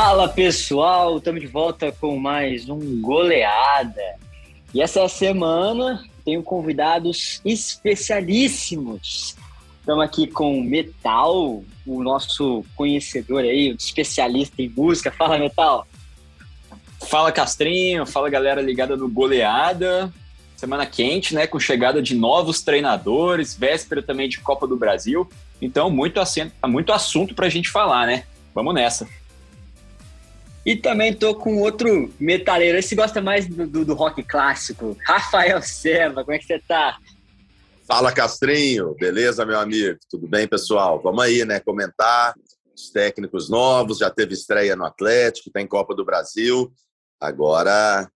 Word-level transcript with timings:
Fala 0.00 0.28
pessoal, 0.28 1.18
estamos 1.18 1.40
de 1.40 1.48
volta 1.48 1.90
com 1.90 2.16
mais 2.16 2.68
um 2.68 3.00
Goleada. 3.00 4.00
E 4.72 4.80
essa 4.80 5.08
semana 5.08 6.04
tenho 6.24 6.40
convidados 6.40 7.40
especialíssimos. 7.44 9.34
Estamos 9.80 10.04
aqui 10.04 10.28
com 10.28 10.62
Metal, 10.62 11.64
o 11.84 12.00
nosso 12.00 12.64
conhecedor 12.76 13.42
aí, 13.42 13.72
o 13.72 13.74
especialista 13.74 14.62
em 14.62 14.68
música. 14.68 15.10
Fala, 15.10 15.36
Metal. 15.36 15.84
Fala, 17.08 17.32
Castrinho. 17.32 18.06
Fala, 18.06 18.30
galera 18.30 18.62
ligada 18.62 18.96
no 18.96 19.08
Goleada. 19.08 20.14
Semana 20.56 20.86
quente, 20.86 21.34
né? 21.34 21.44
Com 21.44 21.58
chegada 21.58 22.00
de 22.00 22.14
novos 22.14 22.62
treinadores, 22.62 23.56
véspera 23.56 24.00
também 24.00 24.28
de 24.28 24.38
Copa 24.38 24.64
do 24.64 24.76
Brasil. 24.76 25.28
Então, 25.60 25.90
muito, 25.90 26.20
assento, 26.20 26.52
muito 26.68 26.92
assunto 26.92 27.34
para 27.34 27.46
a 27.46 27.50
gente 27.50 27.68
falar, 27.68 28.06
né? 28.06 28.22
Vamos 28.54 28.72
nessa. 28.72 29.08
E 30.68 30.76
também 30.76 31.14
tô 31.14 31.34
com 31.34 31.62
outro 31.62 32.12
metaleiro. 32.20 32.76
Esse 32.76 32.94
gosta 32.94 33.22
mais 33.22 33.46
do, 33.46 33.66
do, 33.66 33.86
do 33.86 33.94
rock 33.94 34.22
clássico. 34.22 34.94
Rafael 35.02 35.62
Serva, 35.62 36.22
como 36.22 36.36
é 36.36 36.38
que 36.38 36.44
você 36.44 36.58
tá? 36.58 36.98
Fala, 37.86 38.12
Castrinho. 38.12 38.94
Beleza, 38.96 39.46
meu 39.46 39.58
amigo? 39.58 39.98
Tudo 40.10 40.28
bem, 40.28 40.46
pessoal? 40.46 41.00
Vamos 41.00 41.24
aí, 41.24 41.42
né? 41.46 41.58
Comentar 41.58 42.34
os 42.76 42.90
técnicos 42.90 43.48
novos. 43.48 43.96
Já 43.96 44.10
teve 44.10 44.34
estreia 44.34 44.76
no 44.76 44.84
Atlético, 44.84 45.50
tem 45.50 45.66
Copa 45.66 45.94
do 45.94 46.04
Brasil. 46.04 46.70
Agora 47.18 48.06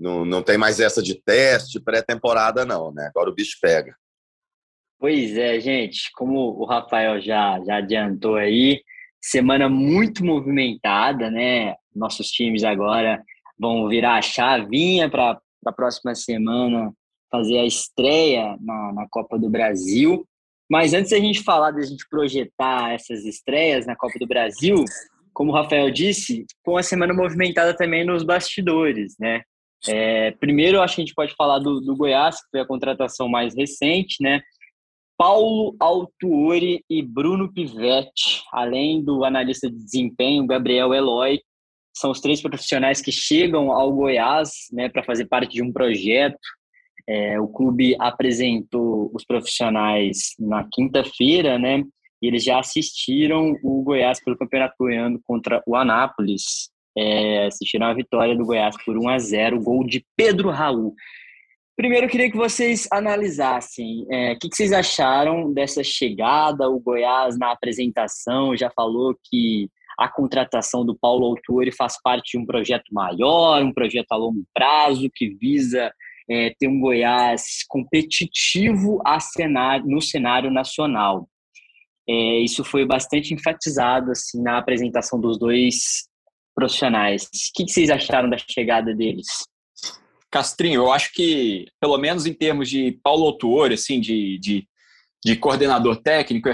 não, 0.00 0.24
não 0.24 0.42
tem 0.42 0.56
mais 0.56 0.80
essa 0.80 1.02
de 1.02 1.16
teste, 1.22 1.78
pré-temporada, 1.78 2.64
não, 2.64 2.90
né? 2.90 3.06
Agora 3.08 3.28
o 3.28 3.34
bicho 3.34 3.58
pega. 3.60 3.94
Pois 4.98 5.36
é, 5.36 5.60
gente. 5.60 6.10
Como 6.14 6.58
o 6.58 6.64
Rafael 6.64 7.20
já, 7.20 7.62
já 7.66 7.76
adiantou 7.76 8.36
aí, 8.36 8.82
semana 9.22 9.68
muito 9.68 10.24
movimentada, 10.24 11.30
né? 11.30 11.76
Nossos 11.94 12.28
times 12.28 12.64
agora 12.64 13.22
vão 13.58 13.88
virar 13.88 14.16
a 14.16 14.22
chavinha 14.22 15.08
para 15.08 15.40
a 15.64 15.72
próxima 15.72 16.14
semana 16.14 16.92
fazer 17.30 17.58
a 17.58 17.64
estreia 17.64 18.58
na, 18.60 18.92
na 18.92 19.06
Copa 19.08 19.38
do 19.38 19.48
Brasil. 19.48 20.26
Mas 20.68 20.92
antes 20.92 21.10
da 21.10 21.18
gente 21.18 21.42
falar 21.42 21.70
da 21.70 21.82
gente 21.82 22.06
projetar 22.08 22.92
essas 22.92 23.24
estreias 23.24 23.86
na 23.86 23.94
Copa 23.94 24.18
do 24.18 24.26
Brasil, 24.26 24.84
como 25.32 25.52
o 25.52 25.54
Rafael 25.54 25.90
disse, 25.90 26.44
com 26.64 26.76
a 26.76 26.82
semana 26.82 27.14
movimentada 27.14 27.74
também 27.74 28.04
nos 28.04 28.22
bastidores, 28.22 29.14
né? 29.18 29.42
É, 29.88 30.30
primeiro, 30.32 30.80
acho 30.80 30.96
que 30.96 31.02
a 31.02 31.04
gente 31.04 31.14
pode 31.14 31.34
falar 31.34 31.58
do, 31.58 31.80
do 31.80 31.96
Goiás, 31.96 32.36
que 32.36 32.50
foi 32.52 32.60
a 32.60 32.66
contratação 32.66 33.28
mais 33.28 33.54
recente, 33.54 34.16
né? 34.20 34.40
Paulo 35.22 35.76
Altuori 35.78 36.84
e 36.90 37.00
Bruno 37.00 37.52
Pivetti, 37.52 38.42
além 38.52 39.04
do 39.04 39.24
analista 39.24 39.70
de 39.70 39.76
desempenho 39.76 40.44
Gabriel 40.48 40.92
Eloy, 40.92 41.38
são 41.96 42.10
os 42.10 42.20
três 42.20 42.42
profissionais 42.42 43.00
que 43.00 43.12
chegam 43.12 43.70
ao 43.70 43.92
Goiás 43.92 44.50
né, 44.72 44.88
para 44.88 45.04
fazer 45.04 45.26
parte 45.26 45.52
de 45.52 45.62
um 45.62 45.72
projeto. 45.72 46.40
É, 47.08 47.38
o 47.38 47.46
clube 47.46 47.94
apresentou 48.00 49.12
os 49.14 49.24
profissionais 49.24 50.34
na 50.40 50.68
quinta-feira, 50.72 51.56
né? 51.56 51.84
E 52.20 52.26
eles 52.26 52.42
já 52.42 52.58
assistiram 52.58 53.56
o 53.62 53.80
Goiás 53.84 54.20
pelo 54.24 54.36
Campeonato 54.36 54.74
Goiano 54.76 55.20
contra 55.24 55.62
o 55.64 55.76
Anápolis. 55.76 56.68
É, 56.98 57.46
assistiram 57.46 57.86
a 57.86 57.94
vitória 57.94 58.36
do 58.36 58.44
Goiás 58.44 58.74
por 58.84 58.98
1 58.98 59.08
a 59.08 59.18
0 59.20 59.62
gol 59.62 59.86
de 59.86 60.04
Pedro 60.16 60.50
Raul. 60.50 60.96
Primeiro, 61.76 62.06
eu 62.06 62.10
queria 62.10 62.30
que 62.30 62.36
vocês 62.36 62.86
analisassem 62.92 64.06
é, 64.10 64.32
o 64.32 64.38
que, 64.38 64.48
que, 64.48 64.56
vocês 64.56 64.72
acharam 64.72 65.52
dessa 65.52 65.82
chegada. 65.82 66.68
O 66.68 66.78
Goiás, 66.78 67.38
na 67.38 67.50
apresentação, 67.50 68.56
já 68.56 68.70
falou 68.70 69.16
que 69.24 69.70
a 69.98 70.08
contratação 70.08 70.84
do 70.84 70.96
Paulo 70.96 71.26
Autuori 71.26 71.72
faz 71.72 72.00
parte 72.02 72.32
de 72.32 72.38
um 72.38 72.46
projeto 72.46 72.92
maior, 72.92 73.62
um 73.62 73.72
projeto 73.72 74.12
a 74.12 74.16
longo 74.16 74.44
prazo, 74.54 75.10
que 75.14 75.30
visa 75.30 75.92
é, 76.30 76.54
ter 76.58 76.68
um 76.68 76.78
Goiás 76.78 77.64
competitivo 77.68 79.00
cenário, 79.20 79.86
no 79.86 80.00
cenário 80.00 80.50
nacional. 80.50 81.26
É, 82.08 82.40
isso 82.40 82.64
foi 82.64 82.84
bastante 82.84 83.32
enfatizado 83.32 84.10
assim, 84.10 84.42
na 84.42 84.58
apresentação 84.58 85.20
dos 85.20 85.38
dois 85.38 86.08
profissionais. 86.54 87.24
O 87.24 87.28
que, 87.54 87.64
que 87.64 87.72
vocês 87.72 87.90
acharam 87.90 88.28
da 88.28 88.36
chegada 88.36 88.94
deles? 88.94 89.26
Castrinho, 90.32 90.80
eu 90.80 90.90
acho 90.90 91.12
que, 91.12 91.66
pelo 91.78 91.98
menos 91.98 92.24
em 92.24 92.32
termos 92.32 92.68
de 92.68 92.98
Paulo 93.04 93.26
Autuori, 93.26 93.74
assim, 93.74 94.00
de, 94.00 94.38
de, 94.38 94.66
de, 95.22 95.36
coordenador 95.36 95.96
técnico, 95.96 96.48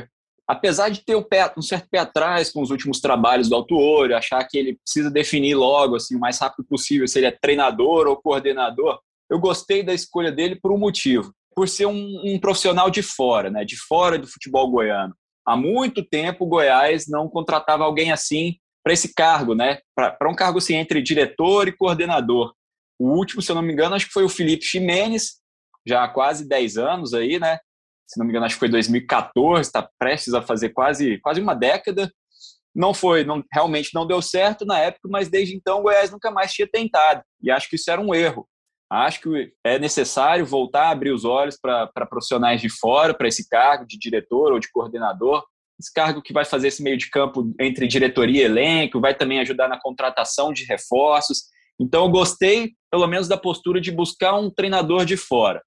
apesar 0.48 0.88
de 0.88 1.04
ter 1.04 1.14
um, 1.14 1.22
pé, 1.22 1.52
um, 1.56 1.62
certo 1.62 1.86
pé 1.88 2.00
atrás 2.00 2.50
com 2.50 2.60
os 2.60 2.70
últimos 2.70 3.00
trabalhos 3.00 3.48
do 3.48 3.54
Autuori, 3.54 4.14
achar 4.14 4.42
que 4.44 4.58
ele 4.58 4.78
precisa 4.82 5.08
definir 5.08 5.54
logo, 5.54 5.94
assim, 5.94 6.16
o 6.16 6.20
mais 6.20 6.38
rápido 6.38 6.66
possível, 6.66 7.06
se 7.06 7.20
ele 7.20 7.26
é 7.26 7.30
treinador 7.30 8.08
ou 8.08 8.20
coordenador, 8.20 8.98
eu 9.30 9.38
gostei 9.38 9.84
da 9.84 9.94
escolha 9.94 10.32
dele 10.32 10.56
por 10.56 10.72
um 10.72 10.78
motivo, 10.78 11.32
por 11.54 11.68
ser 11.68 11.86
um, 11.86 12.20
um 12.24 12.40
profissional 12.40 12.90
de 12.90 13.02
fora, 13.02 13.48
né, 13.48 13.64
de 13.64 13.76
fora 13.76 14.18
do 14.18 14.26
futebol 14.26 14.68
goiano. 14.68 15.14
Há 15.46 15.56
muito 15.56 16.04
tempo 16.04 16.44
o 16.44 16.48
Goiás 16.48 17.06
não 17.08 17.28
contratava 17.28 17.84
alguém 17.84 18.10
assim 18.10 18.56
para 18.82 18.92
esse 18.92 19.14
cargo, 19.14 19.54
né, 19.54 19.78
para 19.94 20.28
um 20.28 20.34
cargo 20.34 20.58
assim 20.58 20.74
entre 20.74 21.00
diretor 21.00 21.68
e 21.68 21.76
coordenador. 21.76 22.52
O 22.98 23.10
último, 23.10 23.40
se 23.40 23.50
eu 23.50 23.54
não 23.54 23.62
me 23.62 23.72
engano, 23.72 23.94
acho 23.94 24.06
que 24.06 24.12
foi 24.12 24.24
o 24.24 24.28
Felipe 24.28 24.64
Ximenes, 24.64 25.38
já 25.86 26.04
há 26.04 26.08
quase 26.08 26.46
10 26.48 26.76
anos 26.76 27.14
aí, 27.14 27.38
né? 27.38 27.58
Se 28.06 28.18
não 28.18 28.26
me 28.26 28.32
engano, 28.32 28.46
acho 28.46 28.56
que 28.56 28.60
foi 28.60 28.68
2014, 28.68 29.60
está 29.60 29.88
prestes 29.98 30.34
a 30.34 30.42
fazer 30.42 30.70
quase, 30.70 31.18
quase 31.18 31.40
uma 31.40 31.54
década. 31.54 32.10
Não 32.74 32.92
foi, 32.94 33.24
não, 33.24 33.42
realmente 33.52 33.90
não 33.94 34.06
deu 34.06 34.20
certo 34.22 34.64
na 34.64 34.78
época, 34.78 35.08
mas 35.10 35.28
desde 35.28 35.54
então 35.54 35.80
o 35.80 35.82
Goiás 35.82 36.10
nunca 36.10 36.30
mais 36.30 36.52
tinha 36.52 36.66
tentado. 36.66 37.22
E 37.42 37.50
acho 37.50 37.68
que 37.68 37.76
isso 37.76 37.90
era 37.90 38.00
um 38.00 38.14
erro. 38.14 38.48
Acho 38.90 39.20
que 39.20 39.52
é 39.62 39.78
necessário 39.78 40.46
voltar 40.46 40.86
a 40.86 40.90
abrir 40.90 41.10
os 41.10 41.24
olhos 41.24 41.58
para 41.60 42.06
profissionais 42.08 42.60
de 42.60 42.70
fora, 42.70 43.12
para 43.12 43.28
esse 43.28 43.46
cargo 43.48 43.86
de 43.86 43.98
diretor 43.98 44.52
ou 44.52 44.58
de 44.58 44.70
coordenador. 44.70 45.44
Esse 45.78 45.92
cargo 45.92 46.22
que 46.22 46.32
vai 46.32 46.44
fazer 46.44 46.68
esse 46.68 46.82
meio 46.82 46.96
de 46.96 47.10
campo 47.10 47.52
entre 47.60 47.86
diretoria 47.86 48.42
e 48.42 48.44
elenco, 48.44 49.00
vai 49.00 49.14
também 49.14 49.40
ajudar 49.40 49.68
na 49.68 49.78
contratação 49.78 50.52
de 50.52 50.64
reforços 50.64 51.44
então 51.80 52.04
eu 52.04 52.10
gostei, 52.10 52.72
pelo 52.90 53.06
menos, 53.06 53.28
da 53.28 53.36
postura 53.36 53.80
de 53.80 53.92
buscar 53.92 54.34
um 54.34 54.50
treinador 54.50 55.04
de 55.04 55.16
fora. 55.16 55.62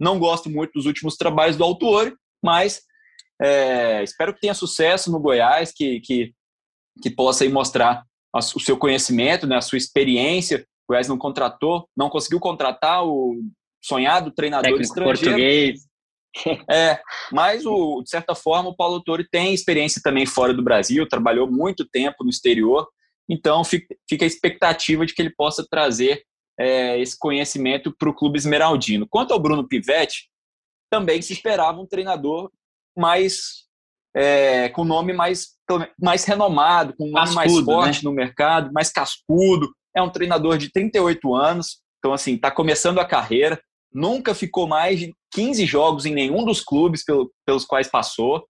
Não 0.00 0.18
gosto 0.18 0.50
muito 0.50 0.72
dos 0.72 0.86
últimos 0.86 1.16
trabalhos 1.16 1.56
do 1.56 1.64
Autuori, 1.64 2.14
mas 2.42 2.82
é, 3.40 4.02
espero 4.02 4.34
que 4.34 4.40
tenha 4.40 4.54
sucesso 4.54 5.10
no 5.10 5.20
Goiás, 5.20 5.72
que, 5.72 6.00
que, 6.00 6.32
que 7.02 7.10
possa 7.10 7.48
mostrar 7.48 8.04
o 8.34 8.60
seu 8.60 8.76
conhecimento, 8.76 9.46
né, 9.46 9.56
a 9.56 9.60
sua 9.60 9.78
experiência. 9.78 10.66
O 10.88 10.92
Goiás 10.92 11.08
não 11.08 11.18
contratou, 11.18 11.88
não 11.96 12.08
conseguiu 12.08 12.40
contratar 12.40 13.04
o 13.04 13.40
sonhado 13.82 14.32
treinador 14.32 14.64
Técnico 14.64 14.82
estrangeiro. 14.82 15.30
Português. 15.30 15.80
É, 16.70 16.98
mas 17.30 17.66
o, 17.66 18.00
de 18.02 18.08
certa 18.08 18.34
forma 18.34 18.70
o 18.70 18.74
Paulo 18.74 18.94
Autori 18.94 19.28
tem 19.30 19.52
experiência 19.52 20.00
também 20.02 20.24
fora 20.24 20.54
do 20.54 20.62
Brasil, 20.62 21.06
trabalhou 21.06 21.50
muito 21.50 21.86
tempo 21.86 22.24
no 22.24 22.30
exterior, 22.30 22.88
então, 23.28 23.62
fica 23.64 24.24
a 24.24 24.26
expectativa 24.26 25.06
de 25.06 25.14
que 25.14 25.22
ele 25.22 25.34
possa 25.34 25.66
trazer 25.68 26.24
é, 26.58 27.00
esse 27.00 27.18
conhecimento 27.18 27.94
para 27.96 28.08
o 28.08 28.14
clube 28.14 28.38
esmeraldino. 28.38 29.06
Quanto 29.08 29.32
ao 29.32 29.40
Bruno 29.40 29.66
Pivetti, 29.66 30.28
também 30.90 31.22
se 31.22 31.32
esperava 31.32 31.80
um 31.80 31.86
treinador 31.86 32.50
mais 32.96 33.62
é, 34.14 34.68
com 34.68 34.84
nome 34.84 35.12
mais, 35.12 35.52
mais 35.98 36.24
renomado, 36.24 36.94
com 36.96 37.08
um 37.08 37.12
nome 37.12 37.34
mais 37.34 37.60
forte 37.60 38.04
né? 38.04 38.10
no 38.10 38.12
mercado, 38.12 38.72
mais 38.72 38.90
cascudo. 38.90 39.72
É 39.96 40.02
um 40.02 40.10
treinador 40.10 40.58
de 40.58 40.70
38 40.70 41.34
anos, 41.34 41.80
então 41.98 42.12
assim, 42.12 42.34
está 42.34 42.50
começando 42.50 42.98
a 42.98 43.04
carreira, 43.04 43.60
nunca 43.92 44.34
ficou 44.34 44.66
mais 44.66 44.98
de 45.00 45.14
15 45.32 45.64
jogos 45.64 46.06
em 46.06 46.14
nenhum 46.14 46.44
dos 46.44 46.60
clubes 46.60 47.04
pelo, 47.04 47.32
pelos 47.46 47.64
quais 47.64 47.88
passou. 47.88 48.46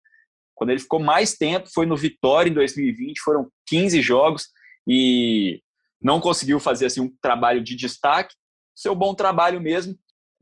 Quando 0.54 0.70
ele 0.70 0.80
ficou 0.80 1.00
mais 1.00 1.34
tempo 1.36 1.68
foi 1.72 1.86
no 1.86 1.96
Vitória 1.96 2.50
em 2.50 2.54
2020, 2.54 3.20
foram 3.20 3.48
15 3.68 4.02
jogos 4.02 4.48
e 4.86 5.60
não 6.00 6.20
conseguiu 6.20 6.58
fazer 6.58 6.86
assim 6.86 7.00
um 7.00 7.14
trabalho 7.20 7.62
de 7.62 7.76
destaque. 7.76 8.34
Seu 8.74 8.94
bom 8.94 9.14
trabalho 9.14 9.60
mesmo 9.60 9.96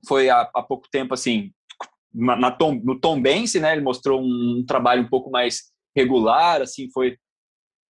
foi 0.07 0.31
há, 0.31 0.49
há 0.55 0.63
pouco 0.63 0.89
tempo 0.91 1.15
assim 1.15 1.53
na, 2.13 2.51
tom, 2.51 2.75
no 2.83 2.99
Tom 2.99 3.21
Bense, 3.21 3.61
né? 3.61 3.73
Ele 3.73 3.83
mostrou 3.83 4.21
um, 4.21 4.59
um, 4.61 4.65
trabalho 4.67 5.03
um 5.03 5.09
pouco 5.09 5.31
mais 5.31 5.71
regular, 5.95 6.63
assim 6.63 6.91
foi 6.93 7.17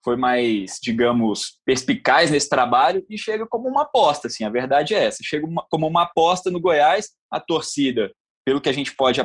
foi 0.03 0.17
mais, 0.17 0.79
digamos, 0.83 1.61
perspicaz 1.63 2.31
nesse 2.31 2.49
trabalho 2.49 3.05
e 3.09 3.19
chega 3.19 3.47
como 3.47 3.69
uma 3.69 3.83
aposta, 3.83 4.29
assim, 4.29 4.45
a 4.45 4.49
verdade 4.49 4.95
é 4.95 5.05
essa. 5.05 5.19
Chega 5.23 5.47
uma, 5.47 5.63
como 5.71 5.87
uma 5.87 6.05
aposta 6.05 6.51
no 6.51 6.59
Goiás, 6.59 7.11
a 7.31 7.39
torcida, 7.39 8.11
pelo 8.43 8.63
que 8.63 8.71
a 8.71 8.73
gente 8.73 8.97
pode 8.97 9.21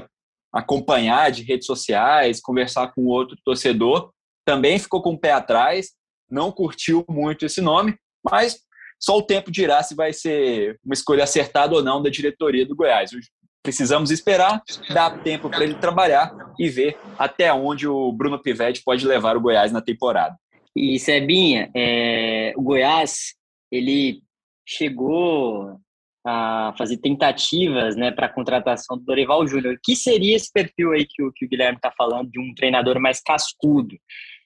acompanhar 0.51 1.31
de 1.31 1.43
redes 1.43 1.65
sociais, 1.65 2.41
conversar 2.41 2.93
com 2.93 3.05
outro 3.05 3.37
torcedor, 3.43 4.11
também 4.45 4.77
ficou 4.77 5.01
com 5.01 5.13
o 5.13 5.17
pé 5.17 5.31
atrás, 5.31 5.91
não 6.29 6.51
curtiu 6.51 7.05
muito 7.09 7.45
esse 7.45 7.61
nome, 7.61 7.95
mas 8.23 8.59
só 8.99 9.17
o 9.17 9.21
tempo 9.21 9.51
dirá 9.51 9.83
se 9.83 9.95
vai 9.95 10.13
ser 10.13 10.79
uma 10.83 10.93
escolha 10.93 11.23
acertada 11.23 11.75
ou 11.75 11.83
não 11.83 12.01
da 12.01 12.09
diretoria 12.09 12.65
do 12.65 12.75
Goiás. 12.75 13.11
Precisamos 13.61 14.11
esperar, 14.11 14.61
dar 14.93 15.23
tempo 15.23 15.49
para 15.49 15.63
ele 15.63 15.75
trabalhar 15.75 16.31
e 16.59 16.69
ver 16.69 16.97
até 17.17 17.51
onde 17.51 17.87
o 17.87 18.11
Bruno 18.11 18.41
Pivetti 18.41 18.83
pode 18.83 19.05
levar 19.05 19.35
o 19.35 19.41
Goiás 19.41 19.71
na 19.71 19.81
temporada. 19.81 20.35
E 20.75 20.99
Sebinha, 20.99 21.71
é, 21.75 22.53
o 22.55 22.61
Goiás, 22.61 23.33
ele 23.71 24.21
chegou 24.67 25.79
a 26.25 26.73
fazer 26.77 26.97
tentativas 26.97 27.95
né, 27.95 28.11
para 28.11 28.25
a 28.25 28.33
contratação 28.33 28.97
do 28.97 29.03
Dorival 29.03 29.47
Júnior. 29.47 29.77
Que 29.83 29.95
seria 29.95 30.35
esse 30.35 30.51
perfil 30.51 30.91
aí 30.91 31.05
que 31.07 31.23
o, 31.23 31.31
que 31.31 31.45
o 31.45 31.47
Guilherme 31.47 31.77
está 31.77 31.91
falando 31.95 32.29
de 32.31 32.39
um 32.39 32.53
treinador 32.55 32.99
mais 32.99 33.21
cascudo? 33.21 33.95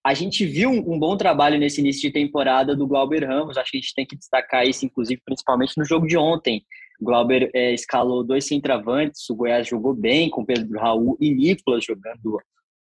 A 0.04 0.14
gente 0.14 0.46
viu 0.46 0.70
um, 0.70 0.98
bom 0.98 1.18
trabalho 1.18 1.58
nesse 1.58 1.82
início 1.82 2.02
de 2.02 2.12
temporada 2.12 2.76
do 2.76 2.88
Glauber 2.88 3.28
Ramos, 3.28 3.58
acho 3.58 3.72
que 3.72 3.78
a 3.78 3.82
gente 3.82 3.94
tem 3.94 4.06
que 4.06 4.16
destacar 4.16 4.66
isso, 4.66 4.86
inclusive, 4.86 5.22
principalmente 5.26 5.78
no 5.78 5.84
jogo 5.84 6.08
de 6.08 6.18
ontem. 6.18 6.64
O 7.02 7.06
Glauber 7.06 7.50
é, 7.54 7.74
escalou 7.74 8.24
dois 8.24 8.48
centravantes, 8.48 9.30
o 9.30 9.36
Goiás 9.36 9.68
jogou 9.68 9.94
bem, 9.94 10.30
com 10.30 10.46
Pedro 10.46 10.80
Raul 10.80 11.18
e 11.20 11.34
Nicolas 11.34 11.84
jogando 11.84 12.40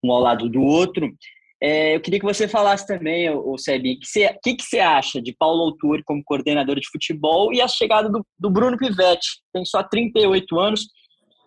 um 0.03 0.13
ao 0.13 0.21
lado 0.21 0.49
do 0.49 0.63
outro. 0.63 1.13
É, 1.63 1.95
eu 1.95 2.01
queria 2.01 2.19
que 2.19 2.25
você 2.25 2.49
falasse 2.49 2.87
também, 2.87 3.29
o 3.29 3.59
Sebi, 3.59 3.95
o 3.95 3.99
que, 4.01 4.29
que, 4.43 4.55
que, 4.55 4.65
você 4.65 4.79
acha 4.79 5.21
de 5.21 5.35
Paulo 5.37 5.63
Autori 5.65 6.03
como 6.05 6.25
coordenador 6.25 6.81
de 6.81 6.89
futebol 6.89 7.53
e 7.53 7.61
a 7.61 7.69
chegada 7.69 8.09
do, 8.09 8.25
do 8.39 8.51
Bruno 8.51 8.79
Pivetti, 8.79 9.29
tem 9.53 9.65
só 9.65 9.83
38 9.83 10.59
anos. 10.59 10.87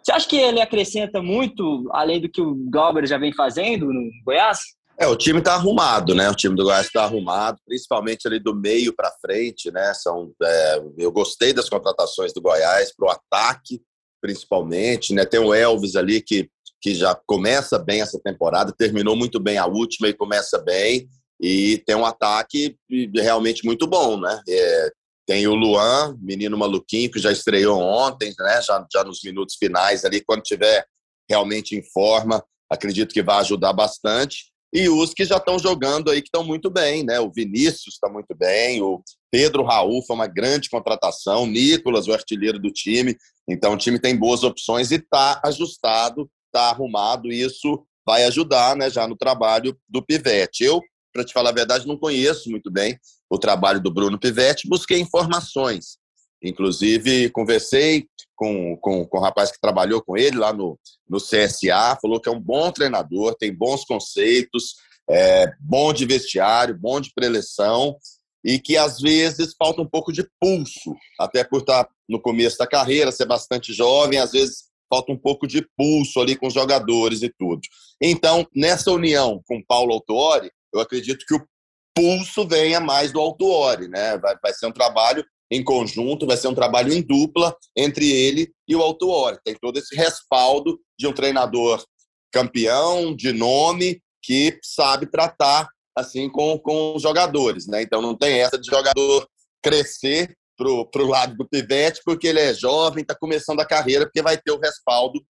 Você 0.04 0.12
acha 0.12 0.27
que 0.27 0.36
ele 0.36 0.62
acrescenta 0.62 1.21
muito, 1.21 1.89
além 1.92 2.21
do 2.21 2.30
que 2.30 2.42
o 2.42 2.54
Glauber 2.69 3.07
já 3.07 3.18
vem 3.18 3.33
fazendo 3.33 3.92
no 3.92 4.09
Goiás? 4.24 4.59
É, 4.98 5.07
o 5.07 5.16
time 5.16 5.40
está 5.40 5.56
arrumado, 5.56 6.13
né? 6.13 6.30
O 6.30 6.36
time 6.36 6.56
do 6.56 6.63
Goiás 6.63 6.86
está 6.86 7.04
arrumado, 7.04 7.60
principalmente 7.66 8.28
ali 8.28 8.40
do 8.40 8.56
meio 8.56 8.94
para 8.94 9.12
frente, 9.19 9.72
né? 9.72 9.94
São, 9.95 10.31
é, 10.42 10.84
eu 10.98 11.12
gostei 11.12 11.51
das 11.51 11.68
contratações 11.68 12.31
do 12.31 12.42
Goiás 12.42 12.95
para 12.95 13.07
o 13.07 13.12
ataque, 13.12 13.81
principalmente, 14.22 15.13
né? 15.13 15.25
Tem 15.25 15.40
o 15.40 15.54
Elvis 15.54 15.95
ali 15.95 16.22
que 16.22 16.50
que 16.84 16.94
já 16.94 17.16
começa 17.25 17.80
bem 17.80 18.01
essa 18.01 18.19
temporada, 18.19 18.75
terminou 18.78 19.16
muito 19.16 19.40
bem 19.40 19.57
a 19.57 19.66
última 19.66 20.10
e 20.10 20.13
começa 20.13 20.60
bem, 20.60 21.07
e 21.42 21.78
tem 21.86 21.95
um 21.95 22.06
ataque 22.06 22.78
realmente 23.16 23.66
muito 23.66 23.88
bom, 23.88 24.19
né? 24.19 24.42
É, 24.48 24.92
tem 25.25 25.48
o 25.48 25.56
Luan, 25.56 26.18
menino 26.22 26.57
maluquinho, 26.57 27.10
que 27.10 27.19
já 27.19 27.31
estreou 27.31 27.80
ontem, 27.80 28.34
né? 28.38 28.62
Já, 28.62 28.86
já 28.92 29.04
nos 29.06 29.22
minutos 29.24 29.56
finais 29.56 30.04
ali, 30.04 30.22
quando 30.22 30.42
tiver 30.42 30.86
realmente 31.30 31.74
em 31.74 31.81
forma, 31.92 32.44
acredito 32.69 33.13
que 33.13 33.24
vai 33.24 33.40
ajudar 33.40 33.72
bastante. 33.72 34.52
E 34.73 34.89
os 34.89 35.13
que 35.13 35.23
já 35.23 35.37
estão 35.37 35.59
jogando 35.59 36.09
aí, 36.09 36.21
que 36.21 36.29
estão 36.29 36.43
muito 36.43 36.69
bem, 36.69 37.03
né? 37.03 37.19
O 37.19 37.31
Vinícius 37.31 37.93
está 37.93 38.09
muito 38.09 38.35
bem, 38.35 38.81
o 38.81 39.03
Pedro 39.31 39.63
Raul 39.63 40.03
foi 40.05 40.15
uma 40.15 40.27
grande 40.27 40.69
contratação, 40.69 41.45
Nicolas, 41.45 42.07
o 42.07 42.13
artilheiro 42.13 42.57
do 42.57 42.71
time. 42.71 43.15
Então, 43.47 43.73
o 43.73 43.77
time 43.77 43.99
tem 43.99 44.15
boas 44.15 44.43
opções 44.43 44.89
e 44.89 44.95
está 44.95 45.39
ajustado 45.43 46.27
está 46.53 46.69
arrumado 46.69 47.31
e 47.31 47.41
isso 47.41 47.83
vai 48.05 48.23
ajudar 48.25 48.75
né, 48.75 48.89
já 48.89 49.07
no 49.07 49.17
trabalho 49.17 49.75
do 49.89 50.05
Pivete. 50.05 50.63
Eu, 50.63 50.79
para 51.11 51.25
te 51.25 51.33
falar 51.33 51.49
a 51.49 51.53
verdade, 51.53 51.87
não 51.87 51.97
conheço 51.97 52.49
muito 52.49 52.71
bem 52.71 52.97
o 53.29 53.39
trabalho 53.39 53.81
do 53.81 53.91
Bruno 53.91 54.19
Pivete, 54.19 54.69
busquei 54.69 54.99
informações. 54.99 55.97
Inclusive, 56.43 57.29
conversei 57.31 58.07
com, 58.44 58.75
com, 58.75 59.06
com 59.06 59.18
o 59.18 59.22
rapaz 59.22 59.51
que 59.51 59.62
trabalhou 59.62 60.04
com 60.04 60.18
ele 60.18 60.38
lá 60.38 60.51
no, 60.51 60.78
no 61.07 61.18
CSA, 61.18 61.98
falou 62.01 62.19
que 62.19 62.28
é 62.28 62.31
um 62.31 62.40
bom 62.40 62.69
treinador, 62.74 63.36
tem 63.36 63.56
bons 63.56 63.86
conceitos, 63.86 64.75
é 65.10 65.50
bom 65.62 65.94
de 65.94 66.06
vestiário, 66.06 66.78
bom 66.78 67.00
de 67.00 67.13
preleção, 67.13 67.95
e 68.44 68.60
que 68.60 68.75
às 68.75 69.00
vezes 69.00 69.56
falta 69.57 69.81
um 69.81 69.88
pouco 69.88 70.12
de 70.12 70.28
pulso, 70.42 70.94
até 71.18 71.45
por 71.45 71.62
estar 71.62 71.88
no 72.10 72.22
começo 72.22 72.57
da 72.57 72.68
carreira, 72.68 73.13
ser 73.13 73.25
bastante 73.25 73.72
jovem, 73.72 74.19
às 74.19 74.34
vezes 74.34 74.66
falta 74.90 75.13
um 75.13 75.18
pouco 75.18 75.48
de 75.48 75.66
pulso 75.78 76.19
ali 76.19 76.36
com 76.36 76.48
os 76.48 76.54
jogadores 76.54 77.22
e 77.22 77.30
tudo. 77.30 77.62
Então, 78.01 78.45
nessa 78.54 78.92
união 78.92 79.42
com 79.48 79.63
Paulo 79.66 79.94
Autuori, 79.94 80.51
eu 80.74 80.81
acredito 80.81 81.25
que 81.25 81.34
o 81.34 81.48
pulso 81.95 82.45
venha 82.45 82.81
mais 82.81 83.13
do 83.13 83.22
Autuori, 83.22 83.88
né? 83.88 84.18
Vai, 84.18 84.36
vai 84.44 84.54
ser 84.54 84.66
um 84.66 84.72
trabalho 84.72 85.25
em 85.53 85.63
conjunto, 85.63 86.25
vai 86.25 86.35
ser 86.35 86.47
um 86.47 86.55
trabalho 86.55 86.91
em 86.91 87.01
dupla 87.01 87.55
entre 87.77 88.11
ele 88.11 88.51
e 88.67 88.75
o 88.75 88.81
Autuori. 88.81 89.38
Tem 89.44 89.55
todo 89.61 89.77
esse 89.77 89.95
respaldo 89.95 90.79
de 90.97 91.05
um 91.05 91.13
treinador 91.13 91.85
campeão, 92.31 93.15
de 93.15 93.31
nome, 93.31 94.01
que 94.19 94.57
sabe 94.63 95.05
tratar 95.05 95.69
assim 95.95 96.27
com, 96.27 96.57
com 96.57 96.95
os 96.95 97.03
jogadores, 97.03 97.67
né? 97.67 97.83
Então 97.83 98.01
não 98.01 98.17
tem 98.17 98.39
essa 98.39 98.57
de 98.57 98.65
jogador 98.67 99.27
crescer 99.61 100.35
pro, 100.57 100.89
pro 100.89 101.07
lado 101.07 101.35
do 101.35 101.47
Pivete, 101.47 102.01
porque 102.03 102.27
ele 102.27 102.39
é 102.39 102.51
jovem, 102.51 103.03
está 103.03 103.13
começando 103.13 103.59
a 103.59 103.65
carreira, 103.65 104.06
porque 104.06 104.23
vai 104.23 104.38
ter 104.38 104.51
o 104.51 104.59
respaldo 104.59 105.23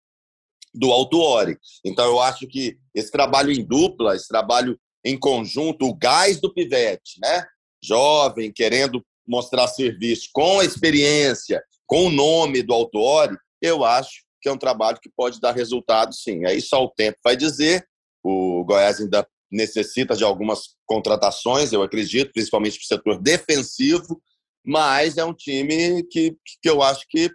do 0.73 0.89
Altuori. 0.89 1.57
Então, 1.85 2.05
eu 2.05 2.21
acho 2.21 2.47
que 2.47 2.77
esse 2.95 3.11
trabalho 3.11 3.51
em 3.51 3.63
dupla, 3.63 4.15
esse 4.15 4.27
trabalho 4.27 4.79
em 5.03 5.19
conjunto, 5.19 5.85
o 5.85 5.93
gás 5.93 6.39
do 6.39 6.53
Pivete, 6.53 7.19
né? 7.21 7.45
Jovem, 7.83 8.51
querendo 8.51 9.03
mostrar 9.27 9.67
serviço, 9.67 10.29
com 10.33 10.59
a 10.59 10.65
experiência, 10.65 11.63
com 11.85 12.07
o 12.07 12.11
nome 12.11 12.61
do 12.61 12.73
Altuori, 12.73 13.35
eu 13.61 13.83
acho 13.83 14.23
que 14.41 14.49
é 14.49 14.51
um 14.51 14.57
trabalho 14.57 14.99
que 15.01 15.09
pode 15.15 15.39
dar 15.39 15.53
resultado, 15.53 16.13
sim. 16.13 16.45
Aí 16.45 16.61
só 16.61 16.83
o 16.83 16.89
tempo 16.89 17.17
vai 17.23 17.35
dizer. 17.35 17.87
O 18.21 18.63
Goiás 18.65 18.99
ainda 18.99 19.27
necessita 19.51 20.15
de 20.15 20.23
algumas 20.23 20.75
contratações, 20.85 21.71
eu 21.71 21.83
acredito, 21.83 22.33
principalmente 22.33 22.77
para 22.77 22.83
o 22.83 22.97
setor 22.97 23.21
defensivo, 23.21 24.21
mas 24.65 25.17
é 25.17 25.23
um 25.23 25.33
time 25.33 26.03
que, 26.09 26.35
que 26.61 26.69
eu 26.69 26.81
acho 26.81 27.05
que 27.09 27.29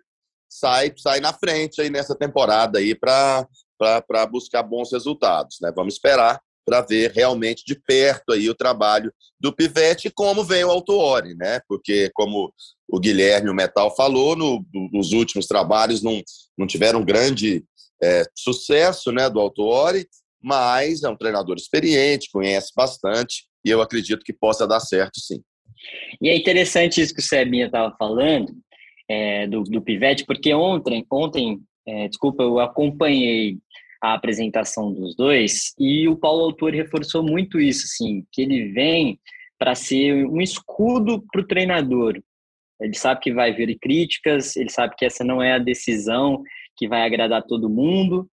sai, 0.50 0.92
sai 0.96 1.20
na 1.20 1.32
frente 1.32 1.80
aí 1.80 1.90
nessa 1.90 2.16
temporada 2.16 2.78
aí 2.78 2.94
para 2.94 3.46
buscar 4.30 4.62
bons 4.62 4.92
resultados. 4.92 5.58
Né? 5.60 5.70
Vamos 5.74 5.94
esperar 5.94 6.40
para 6.68 6.82
ver 6.82 7.12
realmente 7.12 7.64
de 7.64 7.74
perto 7.74 8.32
aí 8.32 8.50
o 8.50 8.54
trabalho 8.54 9.10
do 9.40 9.50
Pivete 9.50 10.08
e 10.08 10.10
como 10.10 10.44
vem 10.44 10.64
o 10.64 10.70
Autuori, 10.70 11.34
né? 11.34 11.60
Porque 11.66 12.10
como 12.12 12.52
o 12.86 13.00
Guilherme 13.00 13.48
o 13.48 13.54
Metal 13.54 13.94
falou, 13.96 14.36
no, 14.36 14.62
nos 14.92 15.12
últimos 15.12 15.46
trabalhos 15.46 16.02
não, 16.02 16.20
não 16.58 16.66
tiveram 16.66 17.02
grande 17.02 17.64
é, 18.02 18.22
sucesso 18.36 19.10
né, 19.10 19.30
do 19.30 19.40
Autuori, 19.40 20.06
mas 20.42 21.02
é 21.02 21.08
um 21.08 21.16
treinador 21.16 21.56
experiente, 21.56 22.28
conhece 22.30 22.70
bastante 22.76 23.46
e 23.64 23.70
eu 23.70 23.80
acredito 23.80 24.22
que 24.22 24.32
possa 24.32 24.66
dar 24.66 24.80
certo 24.80 25.18
sim. 25.20 25.40
E 26.20 26.28
é 26.28 26.36
interessante 26.36 27.00
isso 27.00 27.14
que 27.14 27.20
o 27.20 27.24
Sebinha 27.24 27.66
estava 27.66 27.96
falando, 27.96 28.52
é, 29.08 29.46
do, 29.46 29.62
do 29.62 29.80
Pivete, 29.80 30.26
porque 30.26 30.52
ontem, 30.52 31.06
ontem 31.10 31.60
é, 31.86 32.08
desculpa, 32.08 32.42
eu 32.42 32.60
acompanhei 32.60 33.56
a 34.00 34.14
apresentação 34.14 34.92
dos 34.92 35.16
dois 35.16 35.74
e 35.78 36.08
o 36.08 36.16
Paulo 36.16 36.44
Autor 36.44 36.72
reforçou 36.72 37.22
muito 37.22 37.58
isso, 37.60 37.84
assim, 37.84 38.24
que 38.32 38.42
ele 38.42 38.68
vem 38.72 39.18
para 39.58 39.74
ser 39.74 40.24
um 40.26 40.40
escudo 40.40 41.24
para 41.32 41.40
o 41.40 41.46
treinador. 41.46 42.20
Ele 42.80 42.94
sabe 42.94 43.20
que 43.20 43.32
vai 43.32 43.52
vir 43.52 43.76
críticas, 43.80 44.56
ele 44.56 44.70
sabe 44.70 44.94
que 44.96 45.04
essa 45.04 45.24
não 45.24 45.42
é 45.42 45.54
a 45.54 45.58
decisão 45.58 46.42
que 46.76 46.86
vai 46.86 47.02
agradar 47.02 47.42
todo 47.42 47.68
mundo, 47.68 48.28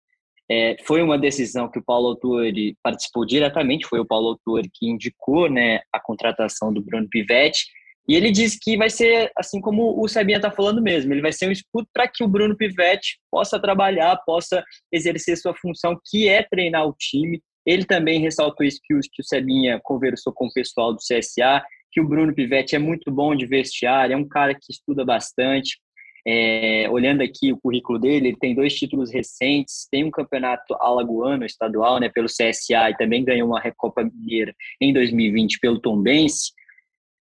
é, 0.50 0.78
foi 0.86 1.02
uma 1.02 1.18
decisão 1.18 1.70
que 1.70 1.80
o 1.80 1.84
Paulo 1.84 2.10
Autori 2.10 2.78
participou 2.84 3.26
diretamente, 3.26 3.88
foi 3.88 4.00
o 4.00 4.06
Paulo 4.06 4.30
Autori 4.30 4.70
que 4.72 4.88
indicou 4.88 5.50
né, 5.50 5.82
a 5.92 6.00
contratação 6.00 6.72
do 6.72 6.84
Bruno 6.84 7.08
Pivetti, 7.10 7.66
e 8.08 8.16
ele 8.16 8.32
disse 8.32 8.60
que 8.62 8.78
vai 8.78 8.90
ser, 8.90 9.32
assim 9.36 9.60
como 9.60 10.00
o 10.02 10.08
Sabinha 10.08 10.38
está 10.38 10.52
falando 10.52 10.82
mesmo, 10.82 11.12
ele 11.12 11.22
vai 11.22 11.32
ser 11.32 11.48
um 11.48 11.52
escudo 11.52 11.88
para 11.94 12.08
que 12.08 12.24
o 12.24 12.28
Bruno 12.28 12.56
Pivetti 12.56 13.20
possa 13.32 13.60
trabalhar, 13.60 14.16
possa 14.26 14.64
exercer 14.92 15.38
sua 15.38 15.56
função, 15.56 16.00
que 16.06 16.30
é 16.30 16.44
treinar 16.44 16.88
o 16.88 16.96
time. 16.98 17.42
Ele 17.66 17.84
também 17.84 18.20
ressaltou 18.20 18.66
isso 18.66 18.80
que 18.84 18.94
o, 18.94 19.00
que 19.00 19.22
o 19.22 19.26
Sabinha 19.26 19.80
conversou 19.84 20.32
com 20.32 20.46
o 20.46 20.54
pessoal 20.54 20.94
do 20.94 21.00
CSA, 21.00 21.64
que 21.92 22.00
o 22.00 22.08
Bruno 22.08 22.34
Pivetti 22.34 22.76
é 22.76 22.80
muito 22.80 23.12
bom 23.12 23.36
de 23.36 23.48
vestiário, 23.48 24.14
é 24.14 24.18
um 24.18 24.28
cara 24.28 24.54
que 24.54 24.72
estuda 24.72 25.04
bastante, 25.04 25.80
é, 26.28 26.88
olhando 26.90 27.22
aqui 27.22 27.54
o 27.54 27.58
currículo 27.58 28.00
dele, 28.00 28.30
ele 28.30 28.38
tem 28.38 28.56
dois 28.56 28.74
títulos 28.76 29.12
recentes, 29.12 29.88
tem 29.92 30.04
um 30.04 30.10
campeonato 30.12 30.76
alagoano 30.80 31.46
estadual 31.46 32.00
né, 32.00 32.10
pelo 32.10 32.28
CSA 32.28 32.90
e 32.90 32.98
também 32.98 33.24
ganhou 33.24 33.48
uma 33.48 33.60
Recopa 33.60 34.04
Mineira 34.04 34.54
em 34.82 34.92
2020 34.92 35.60
pelo 35.60 35.80
Tombense. 35.80 36.52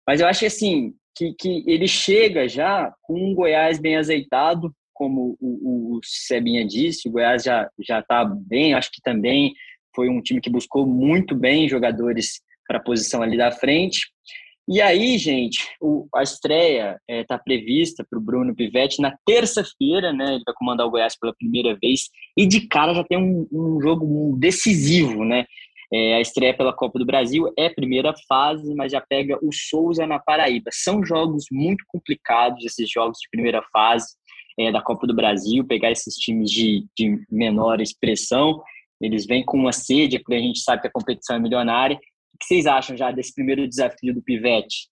Mas 0.08 0.20
eu 0.20 0.28
acho 0.28 0.46
assim 0.46 0.94
que, 1.16 1.34
que 1.34 1.64
ele 1.68 1.88
chega 1.88 2.48
já 2.48 2.94
com 3.02 3.14
um 3.14 3.34
Goiás 3.34 3.80
bem 3.80 3.98
azeitado, 3.98 4.74
como 4.94 5.38
o, 5.40 5.98
o 5.98 6.00
Sebinha 6.04 6.66
disse, 6.66 7.08
o 7.08 7.12
Goiás 7.12 7.44
já 7.44 7.70
já 7.80 8.00
está 8.00 8.24
bem. 8.26 8.74
Acho 8.74 8.92
que 8.92 9.02
também 9.02 9.54
foi 9.96 10.10
um 10.10 10.22
time 10.22 10.42
que 10.42 10.50
buscou 10.50 10.86
muito 10.86 11.36
bem 11.36 11.70
jogadores 11.70 12.42
para 12.68 12.78
a 12.78 12.84
posição 12.84 13.22
ali 13.22 13.38
da 13.38 13.52
frente. 13.52 14.02
E 14.68 14.82
aí, 14.82 15.18
gente, 15.18 15.60
o, 15.82 16.08
a 16.16 16.24
estreia 16.24 16.98
está 17.08 17.36
é, 17.36 17.44
prevista 17.44 18.06
para 18.10 18.18
o 18.18 18.22
Bruno 18.22 18.56
Pivetti 18.56 19.02
na 19.02 19.14
terça-feira, 19.26 20.14
né? 20.14 20.36
Ele 20.36 20.44
vai 20.46 20.56
comandar 20.56 20.88
o 20.88 20.90
Goiás 20.90 21.18
pela 21.20 21.36
primeira 21.36 21.78
vez 21.82 22.10
e 22.38 22.48
de 22.48 22.68
cara 22.68 22.94
já 22.94 23.04
tem 23.04 23.18
um, 23.18 23.46
um 23.52 23.82
jogo 23.82 24.38
decisivo, 24.40 25.26
né? 25.26 25.46
É, 25.94 26.16
a 26.16 26.22
estreia 26.22 26.56
pela 26.56 26.74
Copa 26.74 26.98
do 26.98 27.06
Brasil 27.06 27.54
é 27.58 27.70
primeira 27.70 28.14
fase, 28.28 28.74
mas 28.74 28.92
já 28.92 29.00
pega 29.00 29.38
o 29.44 29.52
Souza 29.54 30.08
na 30.08 30.18
Paraíba. 30.18 30.70
São 30.74 31.06
jogos 31.06 31.46
muito 31.52 31.84
complicados, 31.88 32.66
esses 32.66 32.90
jogos 32.90 33.20
de 33.20 33.30
primeira 33.30 33.62
fase 33.72 34.16
é, 34.60 34.72
da 34.72 34.82
Copa 34.82 35.06
do 35.06 35.16
Brasil, 35.16 35.66
pegar 35.66 35.92
esses 35.92 36.16
times 36.16 36.50
de, 36.50 36.88
de 36.98 37.24
menor 37.30 37.80
expressão. 37.80 38.62
Eles 39.00 39.26
vêm 39.26 39.46
com 39.46 39.58
uma 39.58 39.72
sede, 39.72 40.18
porque 40.18 40.36
a 40.36 40.40
gente 40.42 40.60
sabe 40.62 40.82
que 40.82 40.88
a 40.88 40.92
competição 40.92 41.36
é 41.36 41.40
milionária 41.40 42.00
que 42.44 42.48
vocês 42.48 42.66
acham 42.66 42.96
já 42.96 43.12
desse 43.12 43.34
primeiro 43.34 43.68
desafio 43.68 44.14
do 44.14 44.22
Pivete? 44.22 44.90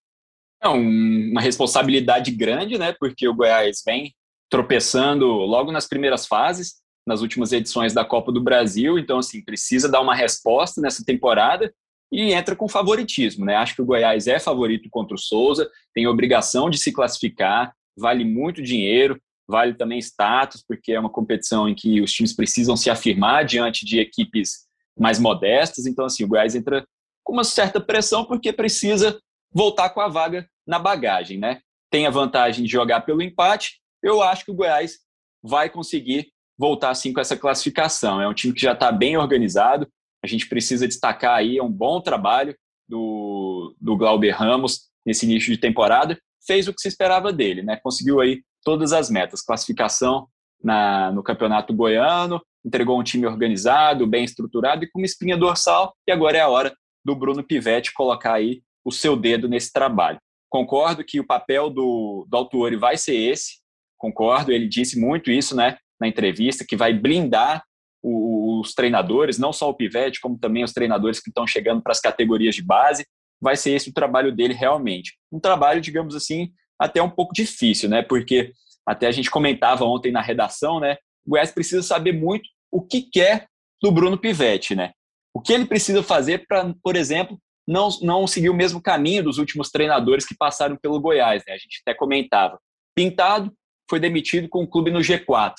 É 0.64 0.68
uma 0.68 1.42
responsabilidade 1.42 2.32
grande, 2.32 2.78
né? 2.78 2.94
Porque 3.00 3.28
o 3.28 3.34
Goiás 3.34 3.82
vem 3.86 4.14
tropeçando 4.50 5.26
logo 5.28 5.72
nas 5.72 5.88
primeiras 5.88 6.28
fases, 6.28 6.81
nas 7.06 7.22
últimas 7.22 7.52
edições 7.52 7.94
da 7.94 8.06
Copa 8.06 8.32
do 8.32 8.42
Brasil. 8.42 8.98
Então, 8.98 9.20
assim, 9.20 9.44
precisa 9.44 9.90
dar 9.90 10.02
uma 10.02 10.16
resposta 10.16 10.82
nessa 10.82 11.04
temporada 11.04 11.74
e 12.12 12.34
entra 12.34 12.56
com 12.56 12.68
favoritismo, 12.68 13.46
né? 13.46 13.56
Acho 13.56 13.76
que 13.76 13.82
o 13.82 13.86
Goiás 13.86 14.28
é 14.28 14.40
favorito 14.40 14.90
contra 14.90 15.16
o 15.16 15.20
Souza, 15.20 15.70
tem 15.94 16.08
obrigação 16.08 16.70
de 16.70 16.78
se 16.78 16.92
classificar, 16.92 17.74
vale 17.98 18.26
muito 18.26 18.62
dinheiro, 18.62 19.20
vale 19.48 19.74
também 19.74 19.98
status, 20.00 20.64
porque 20.68 20.92
é 20.92 21.00
uma 21.00 21.10
competição 21.10 21.70
em 21.70 21.76
que 21.76 22.02
os 22.02 22.12
times 22.12 22.34
precisam 22.36 22.76
se 22.76 22.90
afirmar 22.90 23.46
diante 23.46 23.86
de 23.86 24.00
equipes 24.00 24.68
mais 25.00 25.20
modestas. 25.20 25.86
Então, 25.86 26.06
assim, 26.06 26.24
o 26.24 26.28
Goiás 26.28 26.54
entra 26.54 26.86
com 27.24 27.34
uma 27.34 27.44
certa 27.44 27.80
pressão 27.80 28.26
porque 28.26 28.52
precisa 28.52 29.20
voltar 29.54 29.90
com 29.90 30.02
a 30.02 30.08
vaga 30.08 30.48
na 30.68 30.80
bagagem, 30.80 31.38
né? 31.38 31.60
Tem 31.90 32.06
a 32.06 32.12
vantagem 32.12 32.66
de 32.66 32.72
jogar 32.72 33.02
pelo 33.02 33.22
empate. 33.22 33.80
Eu 34.04 34.22
acho 34.22 34.46
que 34.46 34.52
o 34.52 34.56
Goiás 34.56 35.00
vai 35.44 35.70
conseguir 35.70 36.32
voltar 36.62 36.92
assim 36.92 37.12
com 37.12 37.20
essa 37.20 37.36
classificação. 37.36 38.22
É 38.22 38.28
um 38.28 38.36
time 38.36 38.54
que 38.54 38.62
já 38.62 38.74
está 38.74 38.92
bem 38.92 39.18
organizado. 39.18 39.88
A 40.24 40.28
gente 40.28 40.48
precisa 40.48 40.88
destacar 40.88 41.36
aí 41.36 41.58
é 41.58 41.64
um 41.64 41.72
bom 41.72 42.00
trabalho 42.00 42.56
do, 42.88 43.76
do 43.82 43.98
Glauber 43.98 44.30
Ramos 44.30 44.82
nesse 45.04 45.26
início 45.26 45.52
de 45.52 45.58
temporada. 45.60 46.20
Fez 46.46 46.68
o 46.68 46.74
que 46.74 46.80
se 46.80 46.88
esperava 46.88 47.34
dele, 47.34 47.64
né? 47.64 47.78
Conseguiu 47.78 48.22
aí 48.22 48.44
todas 48.64 48.94
as 48.94 49.10
metas, 49.10 49.42
classificação 49.42 50.28
na, 50.64 51.12
no 51.12 51.24
Campeonato 51.24 51.74
Goiano, 51.74 52.40
entregou 52.64 53.00
um 53.00 53.04
time 53.04 53.26
organizado, 53.26 54.06
bem 54.06 54.24
estruturado 54.24 54.84
e 54.84 54.88
com 54.88 55.00
uma 55.00 55.06
espinha 55.06 55.36
dorsal. 55.36 55.96
E 56.08 56.12
agora 56.12 56.38
é 56.38 56.42
a 56.42 56.50
hora 56.50 56.72
do 57.04 57.16
Bruno 57.16 57.44
Pivetti 57.44 57.92
colocar 57.92 58.34
aí 58.34 58.62
o 58.86 58.92
seu 58.92 59.16
dedo 59.16 59.50
nesse 59.50 59.74
trabalho. 59.74 60.20
Concordo 60.48 61.04
que 61.04 61.20
o 61.20 61.26
papel 61.26 61.72
do, 61.72 62.28
do 62.30 62.38
Autuori 62.38 62.76
vai 62.76 62.98
ser 62.98 63.16
esse, 63.16 63.62
concordo, 63.98 64.52
ele 64.52 64.68
disse 64.68 65.00
muito 65.00 65.32
isso 65.32 65.56
né, 65.56 65.78
na 66.02 66.08
entrevista, 66.08 66.66
que 66.68 66.76
vai 66.76 66.92
blindar 66.92 67.64
os 68.04 68.74
treinadores, 68.74 69.38
não 69.38 69.54
só 69.54 69.70
o 69.70 69.76
Pivete, 69.76 70.20
como 70.20 70.38
também 70.38 70.64
os 70.64 70.74
treinadores 70.74 71.20
que 71.20 71.30
estão 71.30 71.46
chegando 71.46 71.84
para 71.84 71.92
as 71.92 72.00
categorias 72.00 72.56
de 72.56 72.64
base. 72.64 73.06
Vai 73.40 73.56
ser 73.56 73.72
esse 73.72 73.92
o 73.92 73.94
trabalho 73.94 74.36
dele 74.36 74.56
realmente. 74.56 75.16
Um 75.32 75.40
trabalho, 75.40 75.80
digamos 75.80 76.16
assim, 76.16 76.52
até 76.80 77.02
um 77.02 77.10
pouco 77.10 77.34
difícil, 77.34 77.88
né? 77.88 78.02
Porque 78.02 78.52
até 78.86 79.06
a 79.06 79.12
gente 79.12 79.30
comentava 79.30 79.86
ontem 79.86 80.12
na 80.12 80.22
redação, 80.22 80.80
né? 80.80 80.98
O 81.24 81.32
Goiás 81.32 81.52
precisa 81.52 81.84
saber 81.84 82.14
muito 82.14 82.50
o 82.72 82.82
que 82.82 83.04
quer 83.04 83.48
do 83.80 83.92
Bruno 83.92 84.18
Pivetti, 84.18 84.76
né? 84.76 84.92
O 85.34 85.40
que 85.40 85.54
ele 85.54 85.66
precisa 85.66 86.02
fazer 86.02 86.46
para, 86.48 86.74
por 86.84 86.96
exemplo, 86.96 87.40
não, 87.68 87.90
não 88.02 88.26
seguir 88.26 88.50
o 88.50 88.56
mesmo 88.56 88.82
caminho 88.82 89.24
dos 89.24 89.38
últimos 89.38 89.70
treinadores 89.70 90.26
que 90.26 90.36
passaram 90.36 90.76
pelo 90.76 91.00
Goiás, 91.00 91.44
né? 91.48 91.54
A 91.54 91.58
gente 91.58 91.82
até 91.86 91.94
comentava. 91.94 92.60
Pintado 92.96 93.54
foi 93.88 94.00
demitido 94.00 94.50
com 94.50 94.64
o 94.64 94.68
clube 94.68 94.90
no 94.90 95.00
G4. 95.00 95.54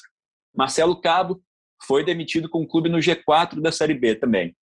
Marcelo 0.54 1.00
Cabo 1.00 1.42
foi 1.84 2.04
demitido 2.04 2.48
com 2.48 2.62
o 2.62 2.66
clube 2.66 2.88
no 2.88 2.98
G4 2.98 3.60
da 3.60 3.72
Série 3.72 3.94
B 3.94 4.14
também. 4.14 4.54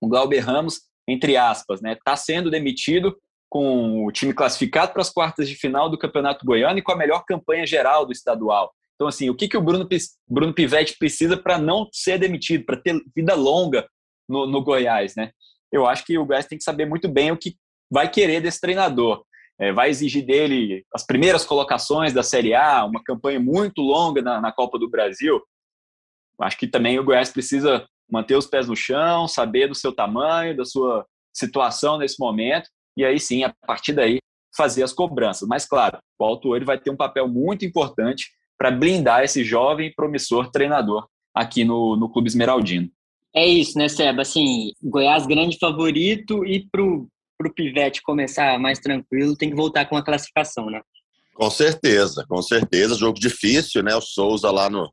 O 0.00 0.08
Glauber 0.08 0.40
Ramos, 0.40 0.80
entre 1.08 1.36
aspas, 1.36 1.80
né, 1.80 1.92
está 1.92 2.16
sendo 2.16 2.50
demitido 2.50 3.16
com 3.48 4.04
o 4.04 4.12
time 4.12 4.32
classificado 4.34 4.92
para 4.92 5.02
as 5.02 5.10
quartas 5.10 5.48
de 5.48 5.54
final 5.54 5.88
do 5.88 5.98
Campeonato 5.98 6.44
Goiano 6.44 6.78
e 6.78 6.82
com 6.82 6.92
a 6.92 6.96
melhor 6.96 7.24
campanha 7.24 7.66
geral 7.66 8.04
do 8.04 8.12
estadual. 8.12 8.72
Então, 8.94 9.06
assim, 9.06 9.30
o 9.30 9.34
que, 9.34 9.46
que 9.46 9.56
o 9.56 9.62
Bruno, 9.62 9.86
Bruno 10.28 10.54
Pivetti 10.54 10.96
precisa 10.98 11.36
para 11.36 11.58
não 11.58 11.88
ser 11.92 12.18
demitido, 12.18 12.64
para 12.64 12.76
ter 12.76 12.98
vida 13.14 13.34
longa 13.34 13.86
no, 14.28 14.46
no 14.46 14.62
Goiás, 14.62 15.14
né? 15.14 15.30
Eu 15.70 15.86
acho 15.86 16.04
que 16.04 16.18
o 16.18 16.24
Goiás 16.24 16.46
tem 16.46 16.58
que 16.58 16.64
saber 16.64 16.86
muito 16.86 17.08
bem 17.08 17.30
o 17.30 17.36
que 17.36 17.56
vai 17.90 18.10
querer 18.10 18.40
desse 18.40 18.60
treinador. 18.60 19.24
É, 19.58 19.72
vai 19.72 19.88
exigir 19.88 20.24
dele 20.24 20.84
as 20.94 21.04
primeiras 21.04 21.44
colocações 21.44 22.12
da 22.12 22.22
Série 22.22 22.54
A, 22.54 22.84
uma 22.84 23.02
campanha 23.02 23.40
muito 23.40 23.80
longa 23.80 24.20
na, 24.20 24.40
na 24.40 24.52
Copa 24.52 24.78
do 24.78 24.88
Brasil. 24.88 25.40
Acho 26.40 26.58
que 26.58 26.66
também 26.66 26.98
o 26.98 27.04
Goiás 27.04 27.30
precisa 27.30 27.86
manter 28.10 28.36
os 28.36 28.46
pés 28.46 28.68
no 28.68 28.76
chão, 28.76 29.26
saber 29.26 29.68
do 29.68 29.74
seu 29.74 29.92
tamanho, 29.92 30.56
da 30.56 30.64
sua 30.64 31.06
situação 31.34 31.98
nesse 31.98 32.18
momento, 32.18 32.68
e 32.96 33.04
aí 33.04 33.18
sim, 33.18 33.44
a 33.44 33.54
partir 33.66 33.92
daí, 33.92 34.18
fazer 34.56 34.82
as 34.82 34.92
cobranças. 34.92 35.46
Mas, 35.46 35.66
claro, 35.66 35.98
o 36.18 36.24
Alto 36.24 36.56
ele 36.56 36.64
vai 36.64 36.78
ter 36.78 36.90
um 36.90 36.96
papel 36.96 37.28
muito 37.28 37.64
importante 37.64 38.30
para 38.58 38.70
blindar 38.70 39.22
esse 39.22 39.44
jovem 39.44 39.92
promissor 39.94 40.50
treinador 40.50 41.06
aqui 41.34 41.64
no, 41.64 41.94
no 41.96 42.08
Clube 42.08 42.28
Esmeraldino. 42.28 42.90
É 43.34 43.46
isso, 43.46 43.76
né, 43.76 43.86
Seba? 43.86 44.22
Assim, 44.22 44.72
Goiás 44.82 45.26
grande 45.26 45.58
favorito 45.58 46.42
e 46.46 46.66
pro, 46.70 47.06
pro 47.36 47.52
Pivete 47.52 48.02
começar 48.02 48.58
mais 48.58 48.78
tranquilo, 48.78 49.36
tem 49.36 49.50
que 49.50 49.56
voltar 49.56 49.86
com 49.86 49.96
a 49.96 50.04
classificação, 50.04 50.66
né? 50.66 50.80
Com 51.34 51.50
certeza, 51.50 52.24
com 52.28 52.40
certeza. 52.40 52.94
Jogo 52.94 53.18
difícil, 53.18 53.82
né? 53.82 53.94
O 53.94 54.00
Souza 54.00 54.50
lá 54.50 54.70
no, 54.70 54.90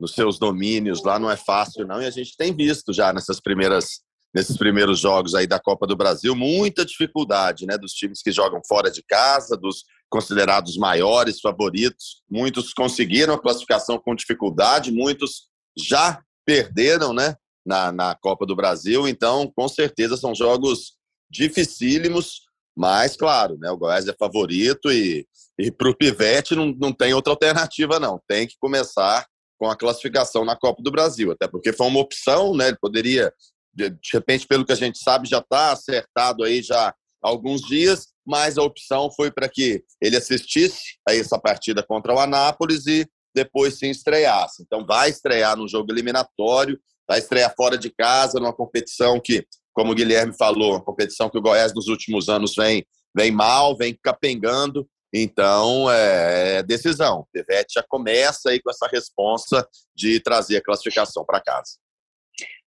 nos 0.00 0.14
seus 0.14 0.38
domínios, 0.38 1.02
lá 1.02 1.18
não 1.18 1.30
é 1.30 1.36
fácil, 1.36 1.86
não. 1.86 2.00
E 2.00 2.06
a 2.06 2.10
gente 2.10 2.36
tem 2.36 2.54
visto 2.54 2.92
já 2.92 3.12
nessas 3.12 3.40
primeiras, 3.40 4.00
nesses 4.32 4.56
primeiros 4.56 5.00
jogos 5.00 5.34
aí 5.34 5.48
da 5.48 5.58
Copa 5.58 5.86
do 5.86 5.96
Brasil, 5.96 6.34
muita 6.36 6.84
dificuldade, 6.84 7.66
né? 7.66 7.76
Dos 7.76 7.92
times 7.92 8.22
que 8.22 8.30
jogam 8.30 8.60
fora 8.68 8.88
de 8.90 9.02
casa, 9.02 9.56
dos 9.56 9.84
considerados 10.08 10.76
maiores 10.76 11.40
favoritos. 11.40 12.22
Muitos 12.30 12.72
conseguiram 12.72 13.34
a 13.34 13.40
classificação 13.40 13.98
com 13.98 14.14
dificuldade, 14.14 14.92
muitos 14.92 15.48
já 15.76 16.22
perderam, 16.46 17.12
né? 17.12 17.34
Na, 17.66 17.92
na 17.92 18.14
Copa 18.14 18.46
do 18.46 18.56
Brasil. 18.56 19.06
Então, 19.08 19.52
com 19.54 19.68
certeza, 19.68 20.16
são 20.16 20.34
jogos 20.34 20.99
dificílimos, 21.30 22.42
mas, 22.76 23.16
claro, 23.16 23.56
né, 23.58 23.70
o 23.70 23.76
Goiás 23.76 24.08
é 24.08 24.14
favorito 24.18 24.90
e, 24.90 25.26
e 25.58 25.70
para 25.70 25.90
o 25.90 25.96
Pivete 25.96 26.54
não, 26.54 26.74
não 26.78 26.92
tem 26.92 27.12
outra 27.12 27.32
alternativa, 27.32 28.00
não. 28.00 28.20
Tem 28.26 28.46
que 28.46 28.56
começar 28.58 29.26
com 29.58 29.68
a 29.68 29.76
classificação 29.76 30.44
na 30.44 30.56
Copa 30.56 30.82
do 30.82 30.90
Brasil, 30.90 31.30
até 31.30 31.46
porque 31.46 31.72
foi 31.72 31.86
uma 31.86 32.00
opção, 32.00 32.56
né? 32.56 32.68
Ele 32.68 32.78
poderia, 32.80 33.32
de, 33.74 33.94
repente, 34.12 34.46
pelo 34.46 34.64
que 34.64 34.72
a 34.72 34.76
gente 34.76 34.98
sabe, 34.98 35.28
já 35.28 35.38
está 35.38 35.72
acertado 35.72 36.42
aí 36.42 36.62
já 36.62 36.88
há 36.88 36.94
alguns 37.20 37.60
dias, 37.60 38.08
mas 38.26 38.56
a 38.56 38.62
opção 38.62 39.10
foi 39.10 39.30
para 39.30 39.48
que 39.48 39.84
ele 40.00 40.16
assistisse 40.16 40.96
a 41.06 41.14
essa 41.14 41.38
partida 41.38 41.82
contra 41.82 42.14
o 42.14 42.18
Anápolis 42.18 42.86
e 42.86 43.06
depois 43.34 43.78
se 43.78 43.88
estreasse. 43.90 44.62
Então 44.62 44.86
vai 44.86 45.10
estrear 45.10 45.56
no 45.56 45.68
jogo 45.68 45.92
eliminatório, 45.92 46.80
vai 47.06 47.18
estrear 47.18 47.52
fora 47.54 47.76
de 47.76 47.90
casa, 47.90 48.38
numa 48.40 48.54
competição 48.54 49.20
que, 49.20 49.46
como 49.72 49.92
o 49.92 49.94
Guilherme 49.94 50.36
falou, 50.36 50.72
uma 50.72 50.84
competição 50.84 51.28
que 51.28 51.38
o 51.38 51.42
Goiás 51.42 51.74
nos 51.74 51.88
últimos 51.88 52.28
anos 52.28 52.54
vem, 52.56 52.84
vem 53.14 53.30
mal, 53.30 53.76
vem 53.76 53.96
capengando. 54.02 54.86
Então, 55.12 55.90
é, 55.90 56.58
é 56.58 56.62
decisão. 56.62 57.20
O 57.20 57.26
Pivete 57.32 57.74
já 57.74 57.84
começa 57.88 58.50
aí 58.50 58.60
com 58.60 58.70
essa 58.70 58.86
responsa 58.86 59.66
de 59.94 60.20
trazer 60.20 60.58
a 60.58 60.62
classificação 60.62 61.24
para 61.24 61.40
casa. 61.40 61.78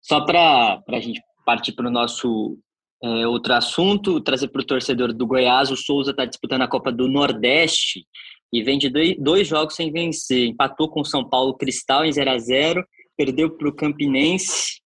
Só 0.01 0.25
para 0.25 0.81
a 0.89 0.99
gente 0.99 1.21
partir 1.45 1.71
para 1.73 1.87
o 1.87 1.91
nosso 1.91 2.57
é, 3.01 3.27
outro 3.27 3.53
assunto, 3.53 4.19
trazer 4.21 4.49
para 4.49 4.61
o 4.61 4.65
torcedor 4.65 5.13
do 5.13 5.27
Goiás, 5.27 5.71
o 5.71 5.77
Souza 5.77 6.11
está 6.11 6.25
disputando 6.25 6.63
a 6.63 6.67
Copa 6.67 6.91
do 6.91 7.07
Nordeste 7.07 8.05
e 8.51 8.61
vem 8.61 8.77
de 8.77 8.89
dois, 8.89 9.15
dois 9.17 9.47
jogos 9.47 9.75
sem 9.75 9.91
vencer. 9.91 10.47
Empatou 10.47 10.89
com 10.89 11.01
o 11.01 11.05
São 11.05 11.27
Paulo 11.27 11.55
Cristal 11.55 12.05
em 12.05 12.11
0 12.11 12.29
a 12.29 12.37
0 12.37 12.85
perdeu 13.15 13.55
para 13.55 13.69
o 13.69 13.75
Campinense 13.75 14.81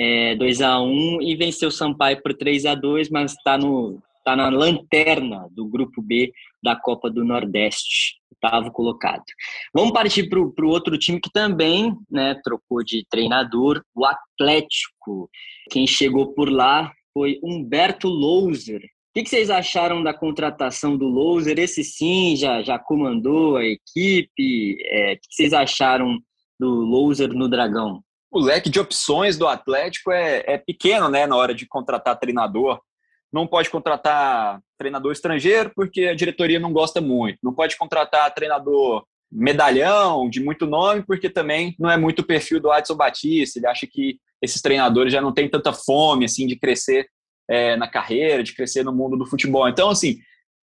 é, 0.00 0.34
2 0.34 0.62
a 0.62 0.80
1 0.80 1.20
e 1.20 1.36
venceu 1.36 1.68
o 1.68 1.72
Sampaio 1.72 2.22
por 2.22 2.32
3 2.32 2.64
a 2.64 2.74
2 2.74 3.10
mas 3.10 3.32
está 3.32 3.58
no 3.58 4.00
tá 4.24 4.36
na 4.36 4.48
lanterna 4.48 5.48
do 5.50 5.66
grupo 5.66 6.02
B 6.02 6.32
da 6.62 6.76
Copa 6.76 7.10
do 7.10 7.24
Nordeste, 7.24 8.16
oitavo 8.30 8.70
colocado. 8.70 9.24
Vamos 9.74 9.92
partir 9.92 10.28
para 10.28 10.38
o 10.38 10.68
outro 10.68 10.98
time 10.98 11.18
que 11.18 11.30
também 11.32 11.96
né, 12.10 12.38
trocou 12.44 12.84
de 12.84 13.04
treinador, 13.08 13.82
o 13.94 14.04
Atlético. 14.04 15.28
Quem 15.70 15.86
chegou 15.86 16.34
por 16.34 16.50
lá 16.50 16.92
foi 17.14 17.38
Humberto 17.42 18.08
Louser. 18.08 18.82
O 18.82 19.22
que, 19.22 19.28
vocês 19.28 19.50
acharam 19.50 20.02
da 20.02 20.14
contratação 20.14 20.96
do 20.96 21.08
Louser? 21.08 21.58
Esse 21.58 21.82
sim 21.82 22.36
já, 22.36 22.62
já 22.62 22.78
comandou 22.78 23.56
a 23.56 23.64
equipe. 23.64 24.76
É, 24.84 25.14
o 25.14 25.16
que, 25.16 25.28
que 25.28 25.34
vocês 25.34 25.52
acharam 25.52 26.18
do 26.58 26.68
Louser 26.68 27.32
no 27.32 27.48
Dragão? 27.48 28.02
O 28.30 28.38
leque 28.38 28.70
de 28.70 28.78
opções 28.78 29.36
do 29.36 29.48
Atlético 29.48 30.12
é, 30.12 30.44
é 30.46 30.58
pequeno 30.58 31.08
né, 31.08 31.26
na 31.26 31.36
hora 31.36 31.54
de 31.54 31.66
contratar 31.66 32.18
treinador. 32.18 32.80
Não 33.32 33.46
pode 33.46 33.70
contratar 33.70 34.60
treinador 34.78 35.12
estrangeiro 35.12 35.72
porque 35.74 36.04
a 36.04 36.14
diretoria 36.14 36.60
não 36.60 36.72
gosta 36.72 37.00
muito. 37.00 37.38
Não 37.42 37.52
pode 37.52 37.76
contratar 37.76 38.32
treinador 38.34 39.04
medalhão, 39.30 40.28
de 40.28 40.40
muito 40.40 40.66
nome, 40.66 41.02
porque 41.02 41.30
também 41.30 41.74
não 41.78 41.90
é 41.90 41.96
muito 41.96 42.20
o 42.20 42.26
perfil 42.26 42.60
do 42.60 42.70
Adson 42.70 42.96
Batista. 42.96 43.58
Ele 43.58 43.66
acha 43.66 43.86
que 43.86 44.18
esses 44.42 44.60
treinadores 44.60 45.12
já 45.12 45.20
não 45.20 45.32
têm 45.32 45.48
tanta 45.48 45.72
fome 45.72 46.24
assim 46.24 46.46
de 46.46 46.56
crescer 46.56 47.08
é, 47.48 47.76
na 47.76 47.88
carreira, 47.88 48.42
de 48.42 48.54
crescer 48.54 48.84
no 48.84 48.92
mundo 48.92 49.16
do 49.16 49.26
futebol. 49.26 49.68
Então, 49.68 49.90
assim, 49.90 50.18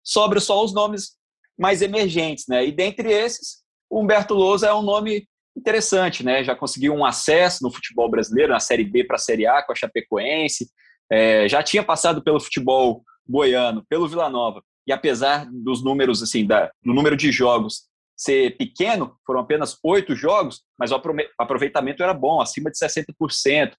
sobra 0.03 0.39
só 0.39 0.63
os 0.63 0.73
nomes 0.73 1.17
mais 1.57 1.81
emergentes, 1.81 2.45
né? 2.47 2.65
E 2.65 2.71
dentre 2.71 3.11
esses, 3.11 3.63
o 3.89 3.99
Humberto 3.99 4.33
Lousa 4.33 4.67
é 4.67 4.73
um 4.73 4.81
nome 4.81 5.27
interessante, 5.55 6.23
né? 6.23 6.43
Já 6.43 6.55
conseguiu 6.55 6.93
um 6.93 7.05
acesso 7.05 7.63
no 7.63 7.71
futebol 7.71 8.09
brasileiro, 8.09 8.53
na 8.53 8.59
Série 8.59 8.83
B 8.83 9.03
para 9.03 9.15
a 9.15 9.19
Série 9.19 9.47
A 9.47 9.63
com 9.63 9.71
a 9.71 9.75
Chapecoense, 9.75 10.69
é, 11.11 11.47
já 11.47 11.61
tinha 11.61 11.83
passado 11.83 12.23
pelo 12.23 12.39
futebol 12.39 13.03
goiano, 13.27 13.83
pelo 13.89 14.07
Vila 14.07 14.29
Nova, 14.29 14.61
e 14.87 14.91
apesar 14.91 15.47
dos 15.51 15.83
números, 15.83 16.21
assim, 16.21 16.45
da, 16.45 16.71
do 16.83 16.93
número 16.93 17.15
de 17.15 17.31
jogos 17.31 17.83
ser 18.17 18.55
pequeno, 18.57 19.17
foram 19.25 19.41
apenas 19.41 19.77
oito 19.83 20.15
jogos, 20.15 20.61
mas 20.79 20.91
o 20.91 21.01
aproveitamento 21.37 22.01
era 22.01 22.13
bom, 22.13 22.39
acima 22.39 22.71
de 22.71 22.77
60%. 22.77 23.73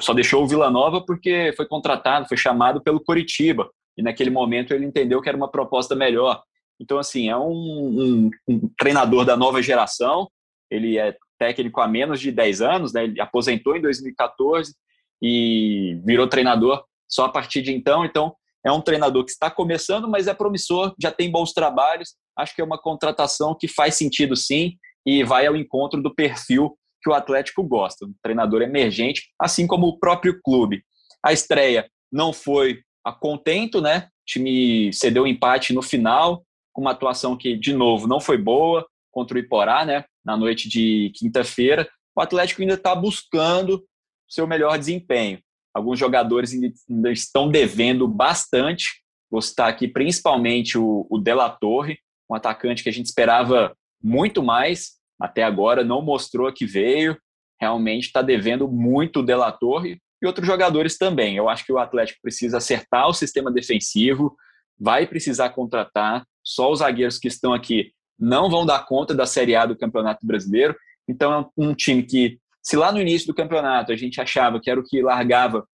Só 0.00 0.14
deixou 0.14 0.42
o 0.42 0.46
Vila 0.46 0.70
Nova 0.70 1.04
porque 1.04 1.52
foi 1.54 1.66
contratado, 1.66 2.26
foi 2.26 2.38
chamado 2.38 2.82
pelo 2.82 3.00
Coritiba, 3.00 3.70
e 3.96 4.02
naquele 4.02 4.30
momento 4.30 4.72
ele 4.72 4.86
entendeu 4.86 5.20
que 5.20 5.28
era 5.28 5.36
uma 5.36 5.50
proposta 5.50 5.94
melhor. 5.94 6.42
Então, 6.80 6.98
assim, 6.98 7.28
é 7.28 7.36
um, 7.36 7.50
um, 7.50 8.30
um 8.48 8.70
treinador 8.78 9.24
da 9.24 9.36
nova 9.36 9.60
geração, 9.60 10.28
ele 10.74 10.98
é 10.98 11.16
técnico 11.38 11.80
há 11.80 11.88
menos 11.88 12.20
de 12.20 12.30
10 12.30 12.62
anos, 12.62 12.92
né? 12.92 13.04
ele 13.04 13.20
aposentou 13.20 13.76
em 13.76 13.80
2014 13.80 14.74
e 15.22 16.00
virou 16.04 16.26
treinador 16.28 16.84
só 17.08 17.26
a 17.26 17.28
partir 17.28 17.62
de 17.62 17.72
então. 17.72 18.04
Então, 18.04 18.34
é 18.64 18.72
um 18.72 18.80
treinador 18.80 19.24
que 19.24 19.30
está 19.30 19.50
começando, 19.50 20.08
mas 20.08 20.26
é 20.26 20.34
promissor, 20.34 20.94
já 21.00 21.10
tem 21.10 21.30
bons 21.30 21.52
trabalhos. 21.52 22.14
Acho 22.36 22.54
que 22.54 22.60
é 22.60 22.64
uma 22.64 22.80
contratação 22.80 23.54
que 23.58 23.68
faz 23.68 23.94
sentido 23.96 24.34
sim 24.34 24.76
e 25.04 25.22
vai 25.22 25.46
ao 25.46 25.54
encontro 25.54 26.02
do 26.02 26.14
perfil 26.14 26.76
que 27.02 27.10
o 27.10 27.14
Atlético 27.14 27.62
gosta, 27.62 28.06
um 28.06 28.14
treinador 28.22 28.62
emergente, 28.62 29.28
assim 29.38 29.66
como 29.66 29.86
o 29.86 29.98
próprio 29.98 30.40
clube. 30.42 30.82
A 31.22 31.32
estreia 31.32 31.86
não 32.10 32.32
foi 32.32 32.80
a 33.04 33.12
contento, 33.12 33.82
né? 33.82 34.08
O 34.08 34.24
time 34.26 34.90
cedeu 34.94 35.26
empate 35.26 35.74
no 35.74 35.82
final, 35.82 36.42
com 36.72 36.80
uma 36.80 36.92
atuação 36.92 37.36
que, 37.36 37.56
de 37.56 37.74
novo, 37.74 38.06
não 38.06 38.18
foi 38.18 38.38
boa 38.38 38.86
contra 39.14 39.36
o 39.36 39.40
Iporá, 39.40 39.86
né? 39.86 40.04
Na 40.24 40.36
noite 40.36 40.68
de 40.68 41.12
quinta-feira. 41.14 41.88
O 42.16 42.20
Atlético 42.20 42.60
ainda 42.60 42.74
está 42.74 42.94
buscando 42.94 43.84
seu 44.28 44.46
melhor 44.46 44.76
desempenho. 44.78 45.38
Alguns 45.72 45.98
jogadores 45.98 46.52
ainda 46.52 47.10
estão 47.10 47.48
devendo 47.48 48.06
bastante. 48.06 49.02
Vou 49.30 49.40
citar 49.40 49.68
aqui 49.68 49.88
principalmente 49.88 50.76
o, 50.76 51.06
o 51.08 51.18
Della 51.18 51.48
Torre, 51.48 51.98
um 52.30 52.34
atacante 52.34 52.82
que 52.82 52.88
a 52.88 52.92
gente 52.92 53.06
esperava 53.06 53.74
muito 54.02 54.42
mais, 54.42 54.92
até 55.20 55.42
agora 55.42 55.82
não 55.82 56.02
mostrou 56.02 56.52
que 56.52 56.66
veio, 56.66 57.16
realmente 57.60 58.06
está 58.06 58.22
devendo 58.22 58.68
muito 58.68 59.20
o 59.20 59.22
Della 59.22 59.50
Torre 59.50 59.98
e 60.22 60.26
outros 60.26 60.46
jogadores 60.46 60.98
também. 60.98 61.36
Eu 61.36 61.48
acho 61.48 61.64
que 61.64 61.72
o 61.72 61.78
Atlético 61.78 62.20
precisa 62.22 62.58
acertar 62.58 63.08
o 63.08 63.14
sistema 63.14 63.50
defensivo, 63.50 64.36
vai 64.78 65.06
precisar 65.06 65.50
contratar, 65.50 66.24
só 66.42 66.70
os 66.70 66.80
zagueiros 66.80 67.18
que 67.18 67.28
estão 67.28 67.52
aqui 67.52 67.92
não 68.18 68.48
vão 68.50 68.64
dar 68.64 68.86
conta 68.86 69.14
da 69.14 69.26
Série 69.26 69.54
A 69.54 69.66
do 69.66 69.76
Campeonato 69.76 70.26
Brasileiro. 70.26 70.74
Então 71.08 71.32
é 71.32 71.46
um 71.56 71.74
time 71.74 72.02
que 72.02 72.38
se 72.62 72.76
lá 72.76 72.90
no 72.90 73.00
início 73.00 73.26
do 73.26 73.34
campeonato 73.34 73.92
a 73.92 73.96
gente 73.96 74.20
achava 74.20 74.60
que 74.60 74.70
era 74.70 74.80
o 74.80 74.84
que 74.84 75.02
largava 75.02 75.66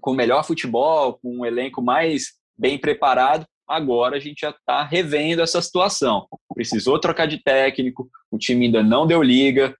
com 0.00 0.12
o 0.12 0.14
melhor 0.14 0.44
futebol, 0.44 1.18
com 1.18 1.38
um 1.38 1.46
elenco 1.46 1.82
mais 1.82 2.32
bem 2.56 2.78
preparado, 2.78 3.46
agora 3.66 4.16
a 4.16 4.20
gente 4.20 4.40
já 4.40 4.50
está 4.50 4.84
revendo 4.84 5.42
essa 5.42 5.60
situação. 5.60 6.26
Precisou 6.54 6.98
trocar 6.98 7.26
de 7.26 7.42
técnico, 7.42 8.08
o 8.30 8.38
time 8.38 8.66
ainda 8.66 8.82
não 8.82 9.06
deu 9.06 9.22
liga, 9.22 9.76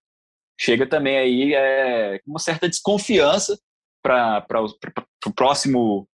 chega 0.58 0.86
também 0.86 1.18
aí 1.18 1.54
é, 1.54 2.20
uma 2.26 2.38
certa 2.38 2.68
desconfiança 2.68 3.58
para 4.02 4.44
o 5.26 5.32
próximo 5.34 6.08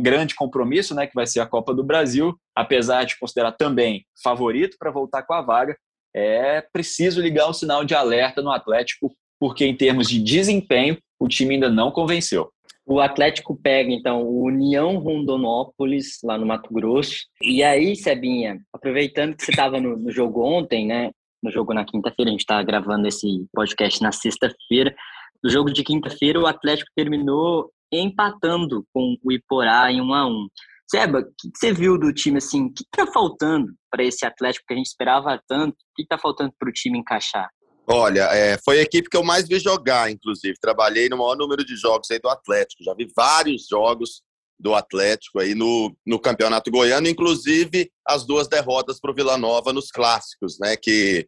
grande 0.00 0.34
compromisso, 0.34 0.94
né, 0.94 1.06
que 1.06 1.14
vai 1.14 1.26
ser 1.26 1.40
a 1.40 1.46
Copa 1.46 1.74
do 1.74 1.82
Brasil, 1.82 2.36
apesar 2.54 3.04
de 3.04 3.18
considerar 3.18 3.52
também 3.52 4.04
favorito 4.22 4.76
para 4.78 4.90
voltar 4.90 5.22
com 5.22 5.34
a 5.34 5.42
vaga, 5.42 5.76
é 6.14 6.60
preciso 6.72 7.20
ligar 7.20 7.48
o 7.48 7.54
sinal 7.54 7.84
de 7.84 7.94
alerta 7.94 8.42
no 8.42 8.50
Atlético 8.50 9.12
porque 9.40 9.64
em 9.64 9.74
termos 9.74 10.08
de 10.08 10.22
desempenho, 10.22 10.98
o 11.18 11.26
time 11.26 11.54
ainda 11.54 11.70
não 11.70 11.90
convenceu. 11.90 12.50
O 12.86 13.00
Atlético 13.00 13.56
pega, 13.56 13.90
então, 13.90 14.22
o 14.22 14.44
União 14.44 14.98
Rondonópolis, 14.98 16.18
lá 16.22 16.36
no 16.36 16.44
Mato 16.44 16.72
Grosso. 16.72 17.24
E 17.42 17.62
aí, 17.62 17.96
Sebinha, 17.96 18.60
aproveitando 18.72 19.34
que 19.34 19.44
você 19.44 19.50
estava 19.50 19.80
no, 19.80 19.96
no, 19.96 20.10
jogo 20.10 20.44
ontem, 20.44 20.86
né? 20.86 21.10
No 21.42 21.50
jogo 21.50 21.72
na 21.72 21.84
quinta-feira, 21.84 22.30
a 22.30 22.32
gente 22.32 22.40
está 22.40 22.62
gravando 22.62 23.08
esse 23.08 23.46
podcast 23.52 24.02
na 24.02 24.12
sexta-feira. 24.12 24.94
No 25.42 25.48
jogo 25.48 25.72
de 25.72 25.82
quinta-feira, 25.82 26.38
o 26.38 26.46
Atlético 26.46 26.90
terminou 26.94 27.70
empatando 27.92 28.86
com 28.92 29.16
o 29.22 29.32
Iporá 29.32 29.90
em 29.90 30.00
1 30.00 30.14
a 30.14 30.26
1 30.26 30.48
Seba, 30.90 31.20
o 31.20 31.24
que 31.24 31.50
você 31.54 31.72
viu 31.72 31.96
do 31.96 32.12
time 32.12 32.38
assim? 32.38 32.64
O 32.64 32.72
que 32.72 32.82
está 32.82 33.06
faltando 33.12 33.72
para 33.88 34.02
esse 34.02 34.26
Atlético 34.26 34.66
que 34.66 34.74
a 34.74 34.76
gente 34.76 34.86
esperava 34.86 35.40
tanto? 35.46 35.74
O 35.74 35.94
que 35.94 36.02
está 36.02 36.18
faltando 36.18 36.52
para 36.58 36.68
o 36.68 36.72
time 36.72 36.98
encaixar? 36.98 37.48
Olha, 37.86 38.22
é, 38.34 38.58
foi 38.58 38.80
a 38.80 38.82
equipe 38.82 39.08
que 39.08 39.16
eu 39.16 39.22
mais 39.22 39.46
vi 39.46 39.60
jogar, 39.60 40.10
inclusive. 40.10 40.54
Trabalhei 40.60 41.08
no 41.08 41.16
maior 41.16 41.36
número 41.36 41.64
de 41.64 41.76
jogos 41.76 42.10
aí 42.10 42.18
do 42.18 42.28
Atlético. 42.28 42.82
Já 42.82 42.92
vi 42.92 43.08
vários 43.16 43.68
jogos 43.68 44.22
do 44.58 44.74
Atlético 44.74 45.38
aí 45.38 45.54
no, 45.54 45.96
no 46.04 46.18
Campeonato 46.18 46.70
Goiano, 46.72 47.08
inclusive 47.08 47.90
as 48.06 48.26
duas 48.26 48.48
derrotas 48.48 49.00
para 49.00 49.12
o 49.12 49.14
Vila 49.14 49.38
Nova 49.38 49.72
nos 49.72 49.92
clássicos, 49.92 50.58
né? 50.58 50.76
Que, 50.76 51.26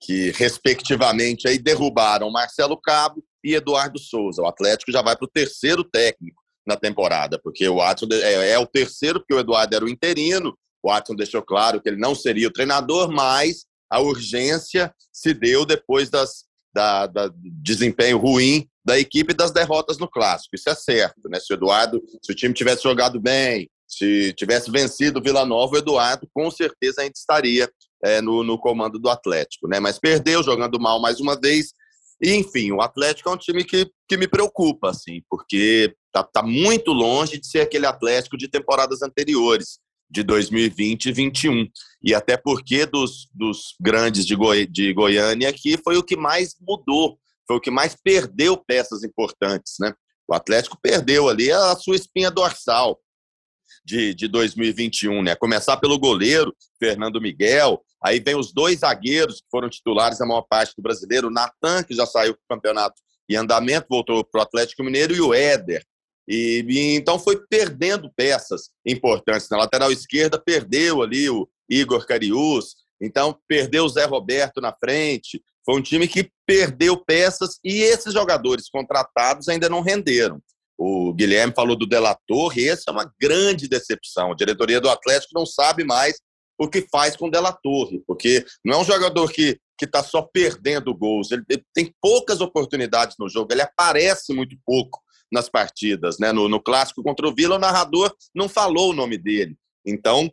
que 0.00 0.32
respectivamente 0.32 1.46
aí 1.46 1.58
derrubaram 1.58 2.30
Marcelo 2.30 2.76
Cabo 2.76 3.22
e 3.46 3.54
Eduardo 3.54 3.96
Souza. 3.98 4.42
O 4.42 4.46
Atlético 4.46 4.90
já 4.90 5.00
vai 5.00 5.16
para 5.16 5.24
o 5.24 5.30
terceiro 5.30 5.84
técnico 5.84 6.42
na 6.66 6.76
temporada, 6.76 7.38
porque 7.40 7.68
o 7.68 7.76
Watson 7.76 8.08
é, 8.10 8.50
é, 8.50 8.58
o 8.58 8.66
terceiro, 8.66 9.20
porque 9.20 9.34
o 9.34 9.38
Eduardo 9.38 9.76
era 9.76 9.84
o 9.84 9.88
interino. 9.88 10.58
O 10.82 10.90
Watson 10.90 11.14
deixou 11.14 11.40
claro 11.40 11.80
que 11.80 11.88
ele 11.88 11.96
não 11.96 12.12
seria 12.12 12.48
o 12.48 12.52
treinador, 12.52 13.08
mas 13.08 13.64
a 13.88 14.00
urgência 14.00 14.92
se 15.12 15.32
deu 15.32 15.64
depois 15.64 16.10
das, 16.10 16.44
da, 16.74 17.06
da 17.06 17.30
desempenho 17.62 18.18
ruim 18.18 18.68
da 18.84 18.98
equipe 18.98 19.32
e 19.32 19.36
das 19.36 19.52
derrotas 19.52 19.98
no 19.98 20.08
clássico. 20.08 20.56
Isso 20.56 20.68
é 20.68 20.74
certo, 20.74 21.28
né? 21.28 21.38
Se 21.38 21.52
o 21.52 21.54
Eduardo, 21.54 22.02
se 22.20 22.32
o 22.32 22.34
time 22.34 22.52
tivesse 22.52 22.82
jogado 22.82 23.20
bem, 23.20 23.68
se 23.86 24.32
tivesse 24.34 24.70
vencido 24.70 25.20
o 25.20 25.22
Vila 25.22 25.44
Nova, 25.44 25.74
o 25.74 25.78
Eduardo 25.78 26.28
com 26.34 26.50
certeza 26.50 27.02
ainda 27.02 27.14
estaria 27.14 27.70
é, 28.04 28.20
no, 28.20 28.42
no 28.42 28.58
comando 28.58 28.98
do 28.98 29.08
Atlético, 29.08 29.68
né? 29.68 29.78
Mas 29.78 29.98
perdeu 29.98 30.42
jogando 30.42 30.80
mal 30.80 31.00
mais 31.00 31.20
uma 31.20 31.38
vez. 31.38 31.72
E, 32.20 32.34
enfim, 32.34 32.72
o 32.72 32.80
Atlético 32.80 33.28
é 33.28 33.32
um 33.32 33.36
time 33.36 33.62
que, 33.64 33.90
que 34.08 34.16
me 34.16 34.26
preocupa, 34.26 34.90
assim, 34.90 35.22
porque 35.28 35.94
tá, 36.12 36.22
tá 36.22 36.42
muito 36.42 36.92
longe 36.92 37.38
de 37.38 37.46
ser 37.46 37.60
aquele 37.60 37.86
Atlético 37.86 38.38
de 38.38 38.48
temporadas 38.48 39.02
anteriores 39.02 39.78
de 40.10 40.22
2020 40.22 41.06
e 41.06 41.12
2021. 41.12 41.68
E 42.02 42.14
até 42.14 42.36
porque 42.36 42.86
dos, 42.86 43.28
dos 43.34 43.74
grandes 43.80 44.24
de, 44.24 44.34
Goi 44.34 44.66
de 44.66 44.92
Goiânia 44.92 45.48
aqui 45.48 45.76
foi 45.82 45.96
o 45.96 46.02
que 46.02 46.16
mais 46.16 46.54
mudou, 46.60 47.18
foi 47.46 47.56
o 47.56 47.60
que 47.60 47.70
mais 47.70 47.96
perdeu 48.02 48.56
peças 48.56 49.02
importantes. 49.02 49.74
Né? 49.78 49.92
O 50.26 50.34
Atlético 50.34 50.78
perdeu 50.80 51.28
ali 51.28 51.50
a 51.50 51.74
sua 51.76 51.96
espinha 51.96 52.30
dorsal 52.30 52.98
de, 53.84 54.14
de 54.14 54.28
2021. 54.28 55.22
Né? 55.22 55.34
Começar 55.34 55.76
pelo 55.76 55.98
goleiro, 55.98 56.54
Fernando 56.78 57.20
Miguel, 57.20 57.82
aí 58.06 58.20
vem 58.20 58.36
os 58.36 58.52
dois 58.52 58.80
zagueiros 58.80 59.40
que 59.40 59.46
foram 59.50 59.68
titulares 59.68 60.20
a 60.20 60.26
maior 60.26 60.42
parte 60.42 60.74
do 60.76 60.82
brasileiro, 60.82 61.28
o 61.28 61.30
Natan, 61.30 61.82
que 61.82 61.94
já 61.94 62.06
saiu 62.06 62.32
do 62.34 62.38
campeonato 62.48 63.00
em 63.28 63.36
andamento, 63.36 63.86
voltou 63.90 64.24
para 64.24 64.38
o 64.38 64.42
Atlético 64.42 64.84
Mineiro, 64.84 65.14
e 65.14 65.20
o 65.20 65.34
Éder, 65.34 65.84
e, 66.28 66.64
e, 66.68 66.96
então 66.96 67.18
foi 67.18 67.44
perdendo 67.48 68.10
peças 68.16 68.70
importantes. 68.84 69.48
Na 69.48 69.58
lateral 69.58 69.92
esquerda, 69.92 70.38
perdeu 70.38 71.02
ali 71.02 71.30
o 71.30 71.48
Igor 71.68 72.04
Cariús, 72.06 72.74
então 73.00 73.38
perdeu 73.46 73.84
o 73.84 73.88
Zé 73.88 74.04
Roberto 74.04 74.60
na 74.60 74.72
frente. 74.72 75.42
Foi 75.64 75.76
um 75.78 75.82
time 75.82 76.08
que 76.08 76.30
perdeu 76.46 76.96
peças 76.96 77.58
e 77.64 77.82
esses 77.82 78.12
jogadores 78.12 78.68
contratados 78.68 79.48
ainda 79.48 79.68
não 79.68 79.82
renderam. 79.82 80.40
O 80.78 81.12
Guilherme 81.14 81.54
falou 81.54 81.76
do 81.76 81.86
Delator, 81.86 82.58
e 82.58 82.68
essa 82.68 82.84
é 82.88 82.92
uma 82.92 83.10
grande 83.20 83.68
decepção. 83.68 84.32
A 84.32 84.36
diretoria 84.36 84.80
do 84.80 84.90
Atlético 84.90 85.32
não 85.34 85.46
sabe 85.46 85.84
mais 85.84 86.20
o 86.58 86.68
que 86.68 86.86
faz 86.90 87.16
com 87.16 87.28
o 87.28 87.30
Delator, 87.30 87.90
porque 88.06 88.44
não 88.64 88.78
é 88.78 88.80
um 88.80 88.84
jogador 88.84 89.30
que 89.30 89.58
que 89.78 89.84
está 89.84 90.02
só 90.02 90.22
perdendo 90.22 90.94
gols. 90.94 91.30
Ele, 91.30 91.44
tem 91.74 91.94
poucas 92.00 92.40
oportunidades 92.40 93.16
no 93.18 93.28
jogo, 93.28 93.52
ele 93.52 93.62
aparece 93.62 94.32
muito 94.32 94.56
pouco 94.64 95.00
nas 95.30 95.48
partidas. 95.48 96.18
Né? 96.18 96.32
No, 96.32 96.48
no 96.48 96.60
clássico 96.60 97.02
contra 97.02 97.28
o 97.28 97.34
Vila, 97.34 97.56
o 97.56 97.58
narrador 97.58 98.14
não 98.34 98.48
falou 98.48 98.90
o 98.90 98.94
nome 98.94 99.18
dele. 99.18 99.56
Então, 99.84 100.32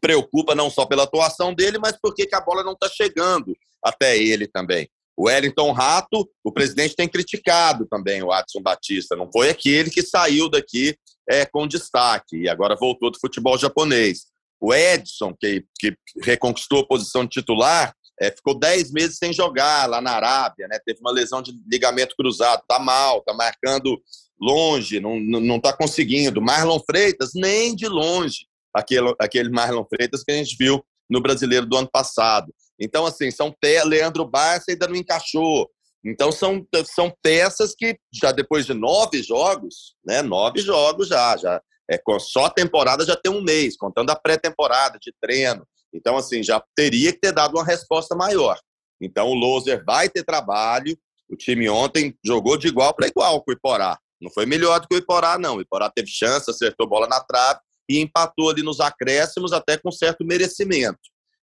preocupa 0.00 0.54
não 0.54 0.68
só 0.68 0.84
pela 0.84 1.04
atuação 1.04 1.54
dele, 1.54 1.78
mas 1.78 1.96
porque 2.00 2.26
que 2.26 2.34
a 2.34 2.40
bola 2.40 2.64
não 2.64 2.72
está 2.72 2.88
chegando 2.88 3.56
até 3.82 4.18
ele 4.18 4.46
também. 4.46 4.88
O 5.16 5.26
Wellington 5.26 5.72
Rato, 5.72 6.28
o 6.42 6.50
presidente 6.50 6.96
tem 6.96 7.06
criticado 7.06 7.86
também 7.86 8.22
o 8.22 8.32
Adson 8.32 8.62
Batista. 8.62 9.14
Não 9.14 9.30
foi 9.30 9.50
aquele 9.50 9.90
que 9.90 10.02
saiu 10.02 10.48
daqui 10.48 10.96
é, 11.28 11.44
com 11.44 11.68
destaque 11.68 12.36
e 12.36 12.48
agora 12.48 12.74
voltou 12.74 13.10
do 13.10 13.20
futebol 13.20 13.58
japonês. 13.58 14.31
O 14.62 14.72
Edson, 14.72 15.34
que, 15.34 15.64
que 15.76 15.92
reconquistou 16.22 16.82
a 16.82 16.86
posição 16.86 17.24
de 17.24 17.30
titular, 17.30 17.92
é, 18.20 18.30
ficou 18.30 18.56
10 18.56 18.92
meses 18.92 19.18
sem 19.18 19.32
jogar 19.32 19.88
lá 19.88 20.00
na 20.00 20.12
Arábia, 20.12 20.68
né? 20.68 20.78
teve 20.86 21.00
uma 21.00 21.10
lesão 21.10 21.42
de 21.42 21.52
ligamento 21.68 22.14
cruzado, 22.16 22.62
tá 22.68 22.78
mal, 22.78 23.22
tá 23.22 23.34
marcando 23.34 24.00
longe, 24.40 25.00
não, 25.00 25.18
não 25.18 25.58
tá 25.58 25.76
conseguindo. 25.76 26.40
Marlon 26.40 26.78
Freitas, 26.88 27.30
nem 27.34 27.74
de 27.74 27.88
longe, 27.88 28.46
aquele, 28.72 29.12
aquele 29.18 29.50
Marlon 29.50 29.84
Freitas 29.84 30.22
que 30.22 30.30
a 30.30 30.36
gente 30.36 30.54
viu 30.56 30.80
no 31.10 31.20
brasileiro 31.20 31.66
do 31.66 31.76
ano 31.76 31.90
passado. 31.90 32.54
Então, 32.78 33.04
assim, 33.04 33.32
São 33.32 33.52
Té, 33.60 33.82
Leandro 33.82 34.24
Barça 34.24 34.70
ainda 34.70 34.86
não 34.86 34.94
encaixou. 34.94 35.68
Então 36.04 36.32
são, 36.32 36.64
são 36.84 37.12
peças 37.22 37.74
que 37.76 37.96
já 38.12 38.32
depois 38.32 38.66
de 38.66 38.74
nove 38.74 39.22
jogos, 39.22 39.94
né? 40.04 40.20
Nove 40.20 40.60
jogos 40.60 41.08
já, 41.08 41.36
já 41.36 41.62
é 41.92 42.00
só 42.18 42.46
a 42.46 42.50
temporada 42.50 43.04
já 43.04 43.14
tem 43.14 43.30
um 43.30 43.42
mês, 43.42 43.76
contando 43.76 44.10
a 44.10 44.16
pré-temporada 44.16 44.98
de 45.00 45.12
treino. 45.20 45.66
Então 45.92 46.16
assim 46.16 46.42
já 46.42 46.62
teria 46.74 47.12
que 47.12 47.20
ter 47.20 47.32
dado 47.32 47.54
uma 47.54 47.64
resposta 47.64 48.14
maior. 48.16 48.58
Então 49.00 49.28
o 49.28 49.34
Loser 49.34 49.84
vai 49.84 50.08
ter 50.08 50.24
trabalho. 50.24 50.96
O 51.28 51.36
time 51.36 51.68
ontem 51.68 52.16
jogou 52.24 52.56
de 52.56 52.68
igual 52.68 52.94
para 52.94 53.08
igual 53.08 53.42
com 53.42 53.50
o 53.50 53.54
Iporá. 53.54 53.98
Não 54.20 54.30
foi 54.30 54.46
melhor 54.46 54.80
do 54.80 54.88
que 54.88 54.94
o 54.94 54.98
Iporá, 54.98 55.38
não. 55.38 55.56
O 55.56 55.60
Iporá 55.60 55.90
teve 55.90 56.08
chance, 56.08 56.50
acertou 56.50 56.88
bola 56.88 57.06
na 57.06 57.20
trave 57.20 57.60
e 57.88 57.98
empatou 57.98 58.50
ali 58.50 58.62
nos 58.62 58.80
acréscimos 58.80 59.52
até 59.52 59.76
com 59.76 59.90
certo 59.90 60.24
merecimento. 60.24 61.00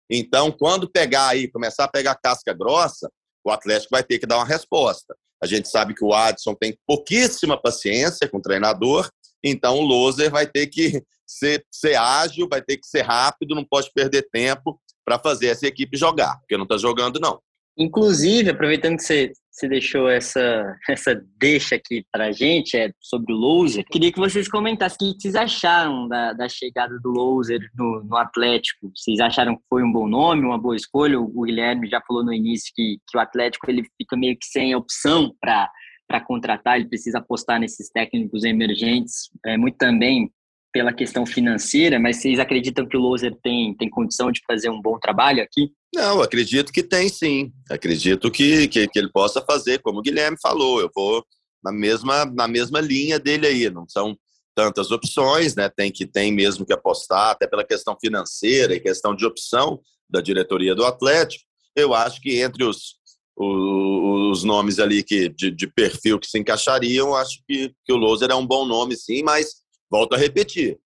Então, 0.10 0.52
quando 0.52 0.90
pegar 0.90 1.28
aí, 1.28 1.52
começar 1.52 1.84
a 1.84 1.88
pegar 1.88 2.16
casca 2.16 2.54
grossa, 2.54 3.12
o 3.44 3.52
Atlético 3.52 3.90
vai 3.92 4.04
ter 4.04 4.18
que 4.18 4.26
dar 4.26 4.38
uma 4.38 4.46
resposta. 4.46 5.16
A 5.42 5.46
gente 5.46 5.70
sabe 5.70 5.94
que 5.94 6.04
o 6.04 6.14
Adson 6.14 6.56
tem 6.56 6.78
pouquíssima 6.88 7.62
paciência 7.62 8.28
com 8.28 8.38
o 8.38 8.42
treinador, 8.42 9.10
então 9.44 9.78
o 9.78 9.86
Loser 9.86 10.32
vai 10.32 10.46
ter 10.48 10.68
que 10.68 11.04
ser, 11.26 11.66
ser 11.72 11.96
ágil, 11.96 12.48
vai 12.50 12.62
ter 12.62 12.78
que 12.78 12.88
ser 12.88 13.02
rápido, 13.02 13.56
não 13.56 13.66
pode 13.66 13.92
perder 13.94 14.28
tempo 14.32 14.80
para 15.06 15.20
fazer 15.20 15.48
essa 15.48 15.68
equipe 15.68 15.98
jogar, 15.98 16.38
porque 16.40 16.58
não 16.58 16.64
está 16.64 16.78
jogando, 16.78 17.20
não. 17.20 17.40
Inclusive, 17.80 18.50
aproveitando 18.50 18.98
que 18.98 19.04
você, 19.04 19.32
você 19.50 19.68
deixou 19.70 20.10
essa, 20.10 20.76
essa 20.90 21.20
deixa 21.40 21.76
aqui 21.76 22.06
para 22.12 22.26
a 22.26 22.32
gente 22.34 22.76
é, 22.76 22.92
sobre 23.00 23.34
o 23.34 23.38
Loser, 23.38 23.86
queria 23.90 24.12
que 24.12 24.20
vocês 24.20 24.50
comentassem 24.50 25.10
o 25.10 25.14
que 25.14 25.22
vocês 25.22 25.36
acharam 25.36 26.06
da, 26.10 26.34
da 26.34 26.50
chegada 26.50 27.00
do 27.00 27.10
Loser 27.10 27.62
no, 27.74 28.04
no, 28.04 28.18
Atlético. 28.18 28.92
Vocês 28.94 29.20
acharam 29.22 29.56
que 29.56 29.64
foi 29.70 29.82
um 29.82 29.92
bom 29.92 30.10
nome, 30.10 30.46
uma 30.46 30.58
boa 30.60 30.76
escolha? 30.76 31.18
O 31.18 31.44
Guilherme 31.44 31.90
já 31.90 32.02
falou 32.06 32.24
no 32.24 32.34
início 32.34 32.70
que, 32.76 32.98
que 33.08 33.18
o 33.18 33.22
Atlético 33.22 33.72
ele 33.72 33.84
fica 33.98 34.18
meio 34.18 34.38
que 34.38 34.46
sem 34.46 34.76
opção 34.76 35.34
para 35.40 35.70
para 36.10 36.20
contratar, 36.20 36.78
ele 36.78 36.90
precisa 36.90 37.20
apostar 37.20 37.60
nesses 37.60 37.92
técnicos 37.92 38.44
emergentes, 38.44 39.30
é, 39.46 39.56
muito 39.56 39.78
também 39.78 40.32
pela 40.74 40.92
questão 40.92 41.24
financeira, 41.24 42.00
mas 42.00 42.18
vocês 42.18 42.40
acreditam 42.40 42.88
que 42.88 42.98
o 42.98 43.00
Loser 43.00 43.36
tem, 43.44 43.76
tem 43.76 43.90
condição 43.90 44.32
de 44.32 44.42
fazer 44.46 44.70
um 44.70 44.82
bom 44.82 45.00
trabalho 45.00 45.42
aqui? 45.42 45.70
Não, 45.94 46.22
acredito 46.22 46.72
que 46.72 46.84
tem 46.84 47.10
sim. 47.10 47.52
Acredito 47.70 48.30
que, 48.32 48.68
que, 48.68 48.88
que, 48.88 49.00
ele 49.00 49.12
possa 49.12 49.42
fazer, 49.42 49.80
como 49.80 50.00
o 50.00 50.02
Guilherme 50.02 50.38
falou, 50.42 50.82
eu 50.82 50.90
vou 50.96 51.24
na 51.64 51.72
mesma, 51.72 52.26
na 52.26 52.48
mesma 52.48 52.82
linha 52.82 53.20
dele 53.20 53.48
aí. 53.48 53.70
Não 53.70 53.88
são 53.88 54.18
tantas 54.56 54.92
opções, 54.92 55.56
né? 55.56 55.70
Tem 55.70 55.92
que 55.92 56.06
tem 56.06 56.32
mesmo 56.32 56.66
que 56.66 56.74
apostar, 56.74 57.32
até 57.32 57.48
pela 57.48 57.64
questão 57.64 57.98
financeira 58.00 58.76
e 58.76 58.80
questão 58.80 59.16
de 59.16 59.26
opção 59.26 59.80
da 60.10 60.22
diretoria 60.22 60.76
do 60.76 60.86
Atlético. 60.86 61.44
Eu 61.76 61.94
acho 61.94 62.22
que 62.22 62.40
entre 62.42 62.64
os, 62.64 62.99
os, 63.40 64.40
os 64.40 64.44
nomes 64.44 64.80
ali 64.80 65.02
que, 65.02 65.30
de, 65.30 65.50
de, 65.50 65.68
perfil 65.68 66.20
que 66.20 66.28
se 66.28 66.38
encaixariam, 66.38 67.16
acho 67.16 67.40
que, 67.48 67.74
que 67.86 67.94
o 67.94 67.98
Loser 67.98 68.30
é 68.30 68.36
um 68.36 68.46
bom 68.46 68.66
nome, 68.66 68.96
sim, 68.98 69.24
mas 69.24 69.56
volto 69.90 70.14
a 70.14 70.18
repetir. 70.18 70.78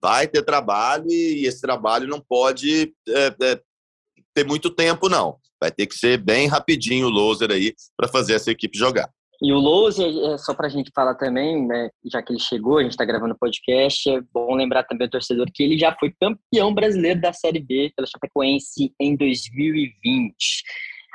Vai 0.00 0.28
ter 0.28 0.42
trabalho 0.42 1.10
e 1.10 1.46
esse 1.46 1.60
trabalho 1.60 2.06
não 2.06 2.20
pode 2.20 2.92
é, 3.08 3.34
é, 3.40 3.60
ter 4.34 4.44
muito 4.44 4.68
tempo, 4.68 5.08
não. 5.08 5.36
Vai 5.60 5.70
ter 5.70 5.86
que 5.86 5.94
ser 5.94 6.18
bem 6.18 6.48
rapidinho 6.48 7.06
o 7.06 7.10
loser 7.10 7.50
aí 7.50 7.72
para 7.96 8.08
fazer 8.08 8.34
essa 8.34 8.50
equipe 8.50 8.76
jogar. 8.76 9.08
E 9.40 9.52
o 9.52 9.58
loser, 9.58 10.08
é, 10.08 10.38
só 10.38 10.54
para 10.54 10.66
a 10.66 10.70
gente 10.70 10.90
falar 10.94 11.14
também, 11.14 11.66
né, 11.66 11.88
já 12.04 12.22
que 12.22 12.32
ele 12.32 12.38
chegou, 12.38 12.78
a 12.78 12.82
gente 12.82 12.92
está 12.92 13.04
gravando 13.04 13.34
o 13.34 13.38
podcast, 13.38 14.08
é 14.08 14.20
bom 14.32 14.54
lembrar 14.54 14.84
também 14.84 15.06
ao 15.06 15.10
torcedor 15.10 15.46
que 15.52 15.62
ele 15.62 15.78
já 15.78 15.96
foi 15.98 16.12
campeão 16.20 16.74
brasileiro 16.74 17.20
da 17.20 17.32
Série 17.32 17.58
B 17.58 17.92
pela 17.96 18.06
Chapecoense 18.06 18.92
em 19.00 19.16
2020. 19.16 20.36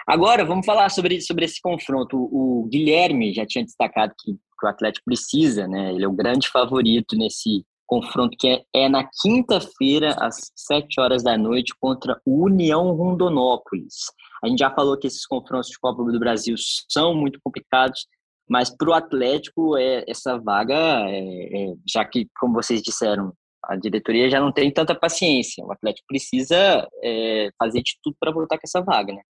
Agora, 0.07 0.45
vamos 0.45 0.65
falar 0.65 0.89
sobre, 0.89 1.19
sobre 1.21 1.45
esse 1.45 1.61
confronto. 1.61 2.17
O 2.17 2.67
Guilherme 2.71 3.33
já 3.33 3.45
tinha 3.45 3.65
destacado 3.65 4.13
que, 4.17 4.33
que 4.33 4.65
o 4.65 4.69
Atlético 4.69 5.05
precisa, 5.05 5.67
né? 5.67 5.93
Ele 5.93 6.05
é 6.05 6.07
o 6.07 6.13
grande 6.13 6.47
favorito 6.47 7.15
nesse, 7.17 7.65
confronto 7.87 8.35
que 8.37 8.47
é, 8.49 8.63
é 8.73 8.89
na 8.89 9.09
quinta-feira, 9.21 10.13
às 10.19 10.51
7 10.55 10.99
horas 10.99 11.23
da 11.23 11.37
noite, 11.37 11.73
contra 11.79 12.19
o 12.25 12.45
União 12.45 12.91
Rondonópolis. 12.91 14.11
A 14.43 14.47
gente 14.47 14.59
já 14.59 14.69
falou 14.69 14.97
que 14.97 15.07
esses 15.07 15.25
confrontos 15.25 15.69
de 15.69 15.79
Copa 15.79 16.03
do 16.03 16.19
Brasil 16.19 16.55
são 16.89 17.15
muito 17.15 17.39
complicados, 17.41 18.05
mas 18.47 18.69
para 18.69 18.89
o 18.89 18.93
Atlético, 18.93 19.77
é, 19.77 20.03
essa 20.07 20.37
vaga, 20.37 20.75
é, 21.09 21.71
é, 21.71 21.73
já 21.89 22.05
que, 22.05 22.27
como 22.39 22.53
vocês 22.53 22.81
disseram, 22.83 23.33
a 23.63 23.75
diretoria 23.75 24.29
já 24.29 24.39
não 24.39 24.51
tem 24.51 24.71
tanta 24.71 24.93
paciência. 24.93 25.65
O 25.65 25.71
Atlético 25.71 26.05
precisa 26.07 26.87
é, 27.03 27.49
fazer 27.57 27.81
de 27.81 27.97
tudo 28.03 28.15
para 28.19 28.31
voltar 28.31 28.57
com 28.57 28.63
essa 28.65 28.81
vaga, 28.81 29.13
né? 29.13 29.21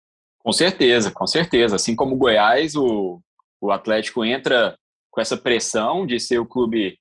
Com 0.48 0.52
certeza, 0.52 1.10
com 1.10 1.26
certeza. 1.26 1.76
Assim 1.76 1.94
como 1.94 2.14
o 2.14 2.16
Goiás, 2.16 2.74
o, 2.74 3.20
o 3.60 3.70
Atlético 3.70 4.24
entra 4.24 4.78
com 5.10 5.20
essa 5.20 5.36
pressão 5.36 6.06
de 6.06 6.18
ser 6.18 6.38
o 6.38 6.46
clube 6.46 6.98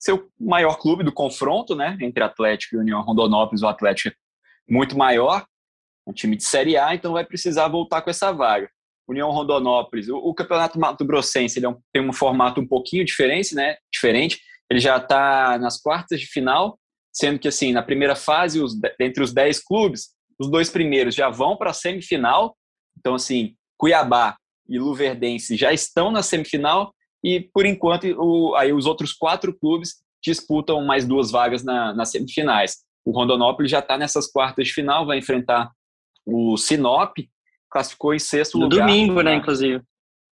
ser 0.00 0.14
o 0.14 0.26
maior 0.40 0.78
clube 0.78 1.04
do 1.04 1.12
confronto, 1.12 1.76
né, 1.76 1.98
entre 2.00 2.24
Atlético 2.24 2.76
e 2.76 2.78
União 2.78 3.02
Rondonópolis, 3.02 3.62
o 3.62 3.66
Atlético 3.66 4.16
muito 4.66 4.96
maior, 4.96 5.44
um 6.06 6.14
time 6.14 6.34
de 6.34 6.44
Série 6.44 6.78
A, 6.78 6.94
então 6.94 7.12
vai 7.12 7.26
precisar 7.26 7.68
voltar 7.68 8.00
com 8.00 8.08
essa 8.08 8.32
vaga. 8.32 8.70
União 9.06 9.30
Rondonópolis, 9.32 10.08
o, 10.08 10.16
o 10.16 10.32
Campeonato 10.32 10.80
Mato 10.80 11.04
Grossense 11.04 11.58
ele 11.58 11.66
é 11.66 11.68
um, 11.68 11.76
tem 11.92 12.00
um 12.00 12.12
formato 12.12 12.58
um 12.58 12.66
pouquinho 12.66 13.04
diferente, 13.04 13.54
né, 13.54 13.76
diferente, 13.92 14.40
ele 14.70 14.80
já 14.80 14.96
está 14.96 15.58
nas 15.58 15.78
quartas 15.78 16.18
de 16.20 16.26
final, 16.26 16.78
sendo 17.12 17.38
que 17.38 17.48
assim, 17.48 17.70
na 17.70 17.82
primeira 17.82 18.16
fase, 18.16 18.62
os, 18.62 18.72
entre 18.98 19.22
os 19.22 19.34
10 19.34 19.62
clubes, 19.62 20.14
os 20.40 20.50
dois 20.50 20.70
primeiros 20.70 21.14
já 21.14 21.28
vão 21.28 21.54
para 21.54 21.68
a 21.68 21.74
semifinal, 21.74 22.56
então 22.98 23.14
assim, 23.14 23.54
Cuiabá 23.76 24.36
e 24.68 24.78
Luverdense 24.78 25.56
já 25.56 25.72
estão 25.72 26.10
na 26.10 26.22
semifinal 26.22 26.92
e 27.24 27.40
por 27.40 27.64
enquanto 27.64 28.04
o, 28.18 28.54
aí 28.54 28.72
os 28.72 28.86
outros 28.86 29.12
quatro 29.12 29.56
clubes 29.56 29.96
disputam 30.22 30.84
mais 30.84 31.06
duas 31.06 31.30
vagas 31.30 31.64
na, 31.64 31.94
nas 31.94 32.10
semifinais. 32.10 32.78
O 33.04 33.12
Rondonópolis 33.12 33.70
já 33.70 33.78
está 33.78 33.96
nessas 33.96 34.30
quartas 34.30 34.66
de 34.66 34.74
final, 34.74 35.06
vai 35.06 35.18
enfrentar 35.18 35.70
o 36.26 36.56
Sinop, 36.56 37.16
classificou 37.70 38.14
em 38.14 38.18
sexto 38.18 38.58
no 38.58 38.64
lugar. 38.64 38.80
No 38.80 38.86
domingo, 38.86 39.22
né, 39.22 39.34
inclusive. 39.34 39.82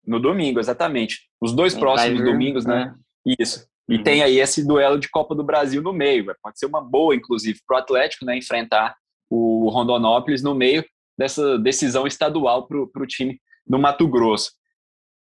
No 0.06 0.20
domingo, 0.20 0.60
exatamente. 0.60 1.22
Os 1.42 1.54
dois 1.54 1.74
próximos 1.74 2.24
domingos, 2.24 2.66
né? 2.66 2.94
É. 3.28 3.36
Isso. 3.40 3.66
E 3.88 3.98
uhum. 3.98 4.04
tem 4.04 4.24
aí 4.24 4.40
esse 4.40 4.66
duelo 4.66 5.00
de 5.00 5.10
Copa 5.10 5.34
do 5.34 5.44
Brasil 5.44 5.82
no 5.82 5.94
meio. 5.94 6.26
Pode 6.42 6.60
ser 6.60 6.66
uma 6.66 6.82
boa, 6.82 7.16
inclusive, 7.16 7.60
para 7.66 7.78
o 7.78 7.80
Atlético, 7.80 8.26
né? 8.26 8.38
Enfrentar 8.38 8.96
o 9.30 9.70
Rondonópolis 9.70 10.44
no 10.44 10.54
meio 10.54 10.84
dessa 11.18 11.58
decisão 11.60 12.06
estadual 12.06 12.68
para 12.68 13.04
o 13.04 13.08
time 13.08 13.40
do 13.66 13.80
Mato 13.80 14.08
Grosso. 14.08 14.52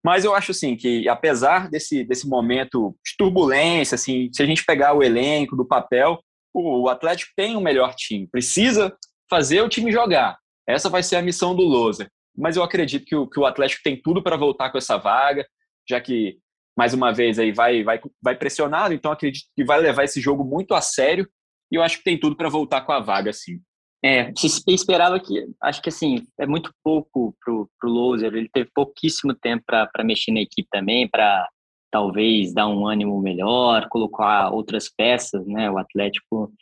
Mas 0.05 0.25
eu 0.25 0.35
acho 0.35 0.51
assim 0.51 0.77
que 0.77 1.09
apesar 1.09 1.71
desse, 1.71 2.05
desse 2.05 2.29
momento 2.29 2.95
de 3.05 3.17
turbulência, 3.17 3.95
assim, 3.95 4.29
se 4.33 4.43
a 4.43 4.47
gente 4.47 4.65
pegar 4.65 4.93
o 4.93 5.03
elenco 5.03 5.57
do 5.57 5.65
papel, 5.65 6.23
o 6.53 6.89
Atlético 6.89 7.33
tem 7.35 7.57
um 7.57 7.61
melhor 7.61 7.95
time, 7.95 8.29
precisa 8.29 8.95
fazer 9.29 9.63
o 9.63 9.69
time 9.69 9.91
jogar. 9.91 10.39
Essa 10.69 10.89
vai 10.89 11.03
ser 11.03 11.17
a 11.17 11.23
missão 11.23 11.55
do 11.55 11.63
Loser. 11.63 12.09
Mas 12.37 12.57
eu 12.57 12.63
acredito 12.63 13.05
que 13.05 13.17
o, 13.17 13.27
que 13.27 13.41
o 13.41 13.47
Atlético 13.47 13.83
tem 13.83 14.01
tudo 14.01 14.23
para 14.23 14.37
voltar 14.37 14.71
com 14.71 14.79
essa 14.79 14.97
vaga, 14.97 15.47
já 15.89 16.01
que 16.01 16.39
mais 16.77 16.93
uma 16.93 17.13
vez 17.13 17.39
aí 17.39 17.53
vai 17.53 17.85
vai 17.85 18.01
vai 18.21 18.37
pressionado, 18.37 18.93
então 18.93 19.13
acredito 19.13 19.47
que 19.55 19.65
vai 19.65 19.81
levar 19.81 20.05
esse 20.05 20.21
jogo 20.21 20.45
muito 20.45 20.75
a 20.75 20.81
sério 20.81 21.29
e 21.71 21.77
eu 21.77 21.83
acho 21.83 21.99
que 21.99 22.05
tem 22.05 22.19
tudo 22.19 22.37
para 22.37 22.49
voltar 22.49 22.81
com 22.83 22.93
a 22.93 23.01
vaga 23.01 23.33
sim. 23.33 23.61
É, 24.05 24.31
se 24.37 24.63
esperava 24.69 25.19
que, 25.19 25.47
acho 25.63 25.81
que 25.81 25.89
assim, 25.89 26.27
é 26.39 26.47
muito 26.47 26.71
pouco 26.85 27.35
pro, 27.43 27.71
pro 27.81 27.89
Loser, 27.89 28.35
ele 28.35 28.51
teve 28.53 28.69
pouquíssimo 28.75 29.33
tempo 29.33 29.65
para 29.67 30.05
mexer 30.05 30.31
na 30.31 30.41
equipe 30.41 30.69
também, 30.71 31.09
para 31.09 31.49
talvez 31.91 32.53
dar 32.53 32.69
um 32.69 32.87
ânimo 32.87 33.19
melhor, 33.23 33.89
colocar 33.89 34.51
outras 34.51 34.91
peças, 34.95 35.47
né? 35.47 35.71
O 35.71 35.79
Atlético 35.79 36.53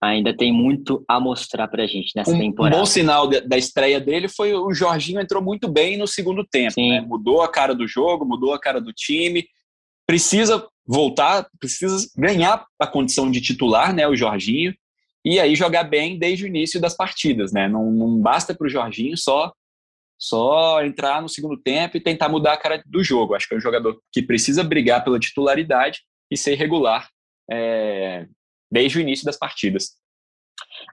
ainda 0.00 0.36
tem 0.36 0.52
muito 0.52 1.04
a 1.08 1.18
mostrar 1.18 1.66
para 1.66 1.82
a 1.82 1.86
gente 1.88 2.12
nessa 2.14 2.30
um, 2.30 2.38
temporada. 2.38 2.76
Um 2.76 2.78
bom 2.78 2.86
sinal 2.86 3.28
da 3.28 3.58
estreia 3.58 4.00
dele 4.00 4.28
foi 4.28 4.54
o 4.54 4.72
Jorginho 4.72 5.20
entrou 5.20 5.42
muito 5.42 5.68
bem 5.68 5.96
no 5.96 6.06
segundo 6.06 6.46
tempo, 6.46 6.80
né? 6.80 7.00
Mudou 7.00 7.42
a 7.42 7.48
cara 7.48 7.74
do 7.74 7.88
jogo, 7.88 8.24
mudou 8.24 8.54
a 8.54 8.60
cara 8.60 8.80
do 8.80 8.92
time. 8.92 9.44
Precisa 10.06 10.64
voltar, 10.86 11.48
precisa 11.58 12.06
ganhar 12.16 12.64
a 12.78 12.86
condição 12.86 13.28
de 13.28 13.40
titular, 13.40 13.92
né? 13.92 14.06
O 14.06 14.14
Jorginho 14.14 14.72
e 15.24 15.38
aí 15.38 15.54
jogar 15.54 15.84
bem 15.84 16.18
desde 16.18 16.44
o 16.44 16.48
início 16.48 16.80
das 16.80 16.96
partidas, 16.96 17.52
né? 17.52 17.68
Não, 17.68 17.90
não 17.90 18.20
basta 18.20 18.54
para 18.54 18.66
o 18.66 18.70
Jorginho 18.70 19.16
só 19.16 19.52
só 20.18 20.84
entrar 20.84 21.20
no 21.20 21.28
segundo 21.28 21.60
tempo 21.60 21.96
e 21.96 22.00
tentar 22.00 22.28
mudar 22.28 22.52
a 22.52 22.56
cara 22.56 22.80
do 22.86 23.02
jogo. 23.02 23.34
Acho 23.34 23.48
que 23.48 23.54
é 23.54 23.56
um 23.56 23.60
jogador 23.60 24.00
que 24.12 24.22
precisa 24.22 24.62
brigar 24.62 25.02
pela 25.02 25.18
titularidade 25.18 26.00
e 26.30 26.36
ser 26.36 26.54
regular 26.54 27.08
é, 27.50 28.28
desde 28.70 28.98
o 28.98 29.00
início 29.00 29.24
das 29.24 29.36
partidas. 29.36 29.96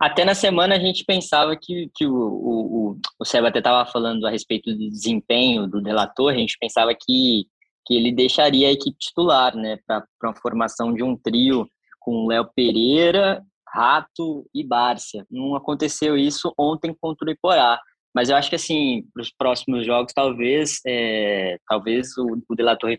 Até 0.01 0.25
na 0.25 0.33
semana 0.33 0.75
a 0.75 0.79
gente 0.79 1.05
pensava 1.05 1.55
que, 1.55 1.91
que 1.95 2.07
o, 2.07 2.15
o, 2.15 2.99
o, 3.19 3.25
Seba 3.25 3.49
até 3.49 3.59
estava 3.59 3.89
falando 3.91 4.25
a 4.25 4.31
respeito 4.31 4.73
do 4.73 4.89
desempenho 4.89 5.67
do 5.67 5.79
delator, 5.79 6.33
a 6.33 6.37
gente 6.37 6.57
pensava 6.59 6.91
que, 6.93 7.45
que 7.85 7.95
ele 7.95 8.11
deixaria 8.11 8.67
a 8.67 8.71
equipe 8.71 8.97
titular, 8.97 9.55
né, 9.55 9.77
para 9.85 10.05
uma 10.23 10.35
formação 10.35 10.93
de 10.93 11.03
um 11.03 11.15
trio 11.15 11.69
com 11.99 12.27
Léo 12.27 12.49
Pereira, 12.55 13.43
Rato 13.71 14.45
e 14.53 14.63
Bárcia. 14.63 15.25
Não 15.29 15.55
aconteceu 15.55 16.17
isso 16.17 16.53
ontem 16.58 16.95
contra 16.99 17.27
o 17.27 17.32
Iporá. 17.32 17.79
Mas 18.13 18.29
eu 18.29 18.36
acho 18.36 18.49
que, 18.49 18.55
assim, 18.55 19.03
para 19.13 19.21
os 19.21 19.32
próximos 19.32 19.86
jogos, 19.86 20.13
talvez, 20.13 20.79
é, 20.86 21.58
talvez 21.67 22.17
o, 22.17 22.41
o 22.49 22.55
Delator, 22.55 22.97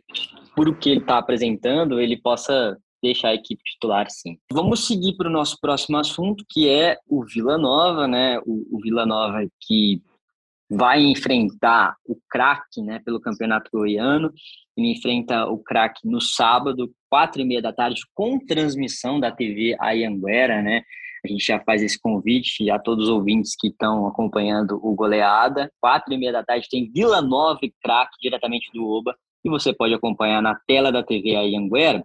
por 0.54 0.68
o 0.68 0.74
que 0.74 0.90
ele 0.90 1.00
está 1.00 1.18
apresentando, 1.18 2.00
ele 2.00 2.16
possa 2.16 2.76
deixar 3.02 3.28
a 3.28 3.34
equipe 3.34 3.62
titular, 3.64 4.06
sim. 4.10 4.38
Vamos 4.52 4.86
seguir 4.86 5.16
para 5.16 5.28
o 5.28 5.32
nosso 5.32 5.56
próximo 5.60 5.96
assunto, 5.96 6.44
que 6.48 6.68
é 6.68 6.98
o 7.08 7.24
Vila 7.24 7.56
Nova, 7.56 8.06
né? 8.06 8.38
O, 8.46 8.76
o 8.76 8.80
Vila 8.80 9.06
Nova 9.06 9.40
que 9.60 10.02
vai 10.70 11.02
enfrentar 11.02 11.96
o 12.06 12.16
craque, 12.30 12.80
né, 12.80 13.00
pelo 13.04 13.20
Campeonato 13.20 13.68
Goiano. 13.72 14.32
Ele 14.76 14.92
enfrenta 14.92 15.46
o 15.46 15.58
craque 15.58 16.06
no 16.06 16.20
sábado, 16.20 16.92
quatro 17.08 17.42
e 17.42 17.44
meia 17.44 17.60
da 17.60 17.72
tarde, 17.72 18.02
com 18.14 18.38
transmissão 18.38 19.18
da 19.18 19.32
TV 19.32 19.76
Ayanguera, 19.80 20.62
né? 20.62 20.82
A 21.24 21.28
gente 21.28 21.44
já 21.44 21.60
faz 21.60 21.82
esse 21.82 22.00
convite 22.00 22.70
a 22.70 22.78
todos 22.78 23.08
os 23.08 23.10
ouvintes 23.10 23.54
que 23.58 23.68
estão 23.68 24.06
acompanhando 24.06 24.80
o 24.82 24.94
Goleada. 24.94 25.70
Quatro 25.80 26.14
e 26.14 26.16
meia 26.16 26.32
da 26.32 26.44
tarde 26.44 26.68
tem 26.70 26.90
Vila 26.90 27.20
Nova 27.20 27.58
e 27.62 27.74
craque 27.82 28.16
diretamente 28.22 28.70
do 28.72 28.86
Oba 28.86 29.14
e 29.44 29.50
você 29.50 29.72
pode 29.74 29.92
acompanhar 29.92 30.40
na 30.40 30.58
tela 30.66 30.90
da 30.90 31.02
TV 31.02 31.36
Ayanguera. 31.36 32.04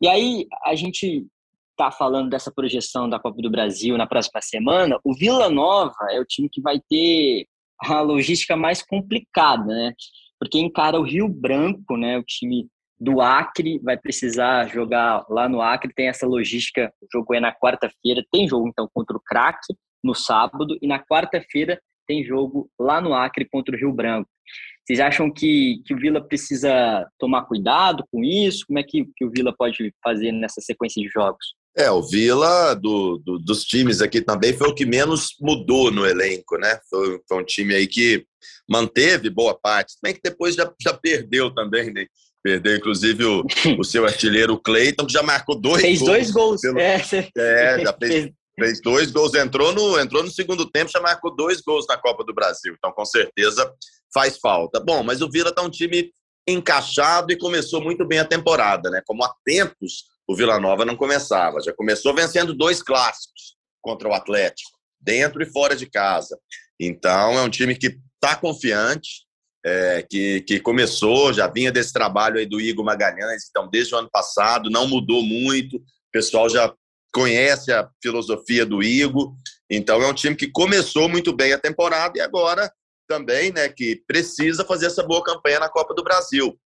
E 0.00 0.06
aí 0.06 0.46
a 0.64 0.74
gente 0.76 1.26
está 1.70 1.90
falando 1.90 2.28
dessa 2.28 2.52
projeção 2.52 3.08
da 3.08 3.18
Copa 3.18 3.40
do 3.40 3.50
Brasil 3.50 3.96
na 3.96 4.06
próxima 4.06 4.40
semana. 4.40 4.98
O 5.02 5.14
Vila 5.14 5.48
Nova 5.48 5.96
é 6.10 6.20
o 6.20 6.24
time 6.24 6.48
que 6.48 6.60
vai 6.60 6.80
ter 6.88 7.46
a 7.82 8.00
logística 8.00 8.56
mais 8.56 8.82
complicada, 8.82 9.64
né? 9.64 9.92
Porque 10.38 10.58
encara 10.58 10.98
o 10.98 11.04
Rio 11.04 11.28
Branco, 11.28 11.96
né? 11.96 12.18
O 12.18 12.22
time 12.22 12.68
do 13.00 13.20
Acre 13.20 13.78
vai 13.78 13.96
precisar 13.96 14.68
jogar 14.68 15.24
lá 15.28 15.48
no 15.48 15.60
Acre, 15.62 15.92
tem 15.94 16.08
essa 16.08 16.26
logística. 16.26 16.92
O 17.00 17.06
jogo 17.12 17.34
é 17.34 17.40
na 17.40 17.54
quarta-feira, 17.54 18.24
tem 18.32 18.48
jogo 18.48 18.68
então 18.68 18.88
contra 18.92 19.16
o 19.16 19.20
Crack 19.20 19.60
no 20.02 20.14
sábado, 20.14 20.76
e 20.80 20.86
na 20.86 20.98
quarta-feira 20.98 21.80
tem 22.06 22.24
jogo 22.24 22.70
lá 22.78 23.00
no 23.00 23.14
Acre 23.14 23.46
contra 23.50 23.74
o 23.74 23.78
Rio 23.78 23.92
Branco. 23.92 24.28
Vocês 24.84 25.00
acham 25.00 25.30
que, 25.30 25.82
que 25.84 25.92
o 25.92 25.98
Vila 25.98 26.20
precisa 26.20 27.06
tomar 27.18 27.44
cuidado 27.44 28.04
com 28.10 28.24
isso? 28.24 28.64
Como 28.66 28.78
é 28.78 28.82
que, 28.82 29.06
que 29.16 29.24
o 29.24 29.30
Vila 29.30 29.54
pode 29.56 29.92
fazer 30.02 30.32
nessa 30.32 30.62
sequência 30.62 31.02
de 31.02 31.10
jogos? 31.10 31.54
É, 31.78 31.88
o 31.92 32.02
Vila, 32.02 32.74
do, 32.74 33.18
do, 33.24 33.38
dos 33.38 33.62
times 33.62 34.02
aqui 34.02 34.20
também, 34.20 34.52
foi 34.52 34.68
o 34.68 34.74
que 34.74 34.84
menos 34.84 35.36
mudou 35.40 35.92
no 35.92 36.04
elenco, 36.04 36.58
né? 36.58 36.76
Foi, 36.90 37.20
foi 37.28 37.40
um 37.40 37.44
time 37.44 37.72
aí 37.72 37.86
que 37.86 38.26
manteve 38.68 39.30
boa 39.30 39.56
parte, 39.56 39.94
também 40.00 40.12
que 40.12 40.20
depois 40.22 40.56
já, 40.56 40.68
já 40.82 40.92
perdeu 40.92 41.54
também, 41.54 41.92
né? 41.92 42.06
Perdeu, 42.42 42.76
inclusive, 42.76 43.24
o, 43.24 43.44
o 43.78 43.84
seu 43.84 44.04
artilheiro, 44.04 44.58
Cleiton, 44.58 45.06
que 45.06 45.12
já 45.12 45.22
marcou 45.22 45.54
dois 45.54 45.80
fez 45.80 46.00
gols. 46.00 46.10
Fez 46.10 46.32
dois 46.32 46.34
gols. 46.34 46.60
Pelo... 46.60 46.78
É, 46.80 46.94
é, 47.36 47.78
já 47.84 47.92
fez, 47.92 48.30
fez 48.58 48.80
dois 48.82 49.10
gols. 49.12 49.34
Entrou 49.34 49.72
no, 49.72 50.00
entrou 50.00 50.24
no 50.24 50.30
segundo 50.32 50.68
tempo, 50.68 50.90
já 50.90 51.00
marcou 51.00 51.34
dois 51.34 51.60
gols 51.60 51.86
na 51.88 51.96
Copa 51.96 52.24
do 52.24 52.34
Brasil. 52.34 52.74
Então, 52.76 52.90
com 52.90 53.04
certeza, 53.04 53.72
faz 54.12 54.36
falta. 54.36 54.80
Bom, 54.80 55.04
mas 55.04 55.22
o 55.22 55.30
Vila 55.30 55.50
está 55.50 55.62
um 55.62 55.70
time 55.70 56.10
encaixado 56.48 57.32
e 57.32 57.38
começou 57.38 57.80
muito 57.80 58.04
bem 58.04 58.18
a 58.18 58.24
temporada, 58.24 58.90
né? 58.90 59.00
Como 59.06 59.22
há 59.22 59.32
tempos 59.44 60.04
o 60.28 60.36
Vila 60.36 60.60
Nova 60.60 60.84
não 60.84 60.94
começava. 60.94 61.60
Já 61.62 61.72
começou 61.72 62.14
vencendo 62.14 62.54
dois 62.54 62.82
clássicos 62.82 63.56
contra 63.80 64.08
o 64.08 64.12
Atlético, 64.12 64.70
dentro 65.00 65.42
e 65.42 65.46
fora 65.46 65.74
de 65.74 65.88
casa. 65.88 66.38
Então, 66.78 67.38
é 67.38 67.42
um 67.42 67.48
time 67.48 67.74
que 67.74 67.98
está 68.14 68.36
confiante, 68.36 69.26
é, 69.64 70.06
que, 70.08 70.42
que 70.42 70.60
começou, 70.60 71.32
já 71.32 71.48
vinha 71.48 71.72
desse 71.72 71.92
trabalho 71.92 72.38
aí 72.38 72.46
do 72.46 72.60
Igor 72.60 72.84
Magalhães, 72.84 73.44
então, 73.48 73.68
desde 73.68 73.94
o 73.94 73.98
ano 73.98 74.08
passado, 74.10 74.70
não 74.70 74.86
mudou 74.86 75.22
muito, 75.22 75.76
o 75.76 75.82
pessoal 76.12 76.48
já 76.48 76.72
conhece 77.12 77.72
a 77.72 77.88
filosofia 78.02 78.66
do 78.66 78.82
Igor, 78.82 79.34
então 79.70 80.02
é 80.02 80.06
um 80.06 80.14
time 80.14 80.36
que 80.36 80.50
começou 80.50 81.08
muito 81.08 81.34
bem 81.34 81.52
a 81.52 81.58
temporada 81.58 82.18
e 82.18 82.20
agora 82.20 82.70
também, 83.08 83.50
né, 83.50 83.68
que 83.68 84.02
precisa 84.06 84.64
fazer 84.64 84.86
essa 84.86 85.02
boa 85.02 85.24
campanha 85.24 85.58
na 85.58 85.68
Copa 85.68 85.94
do 85.94 86.04
Brasil. 86.04 86.58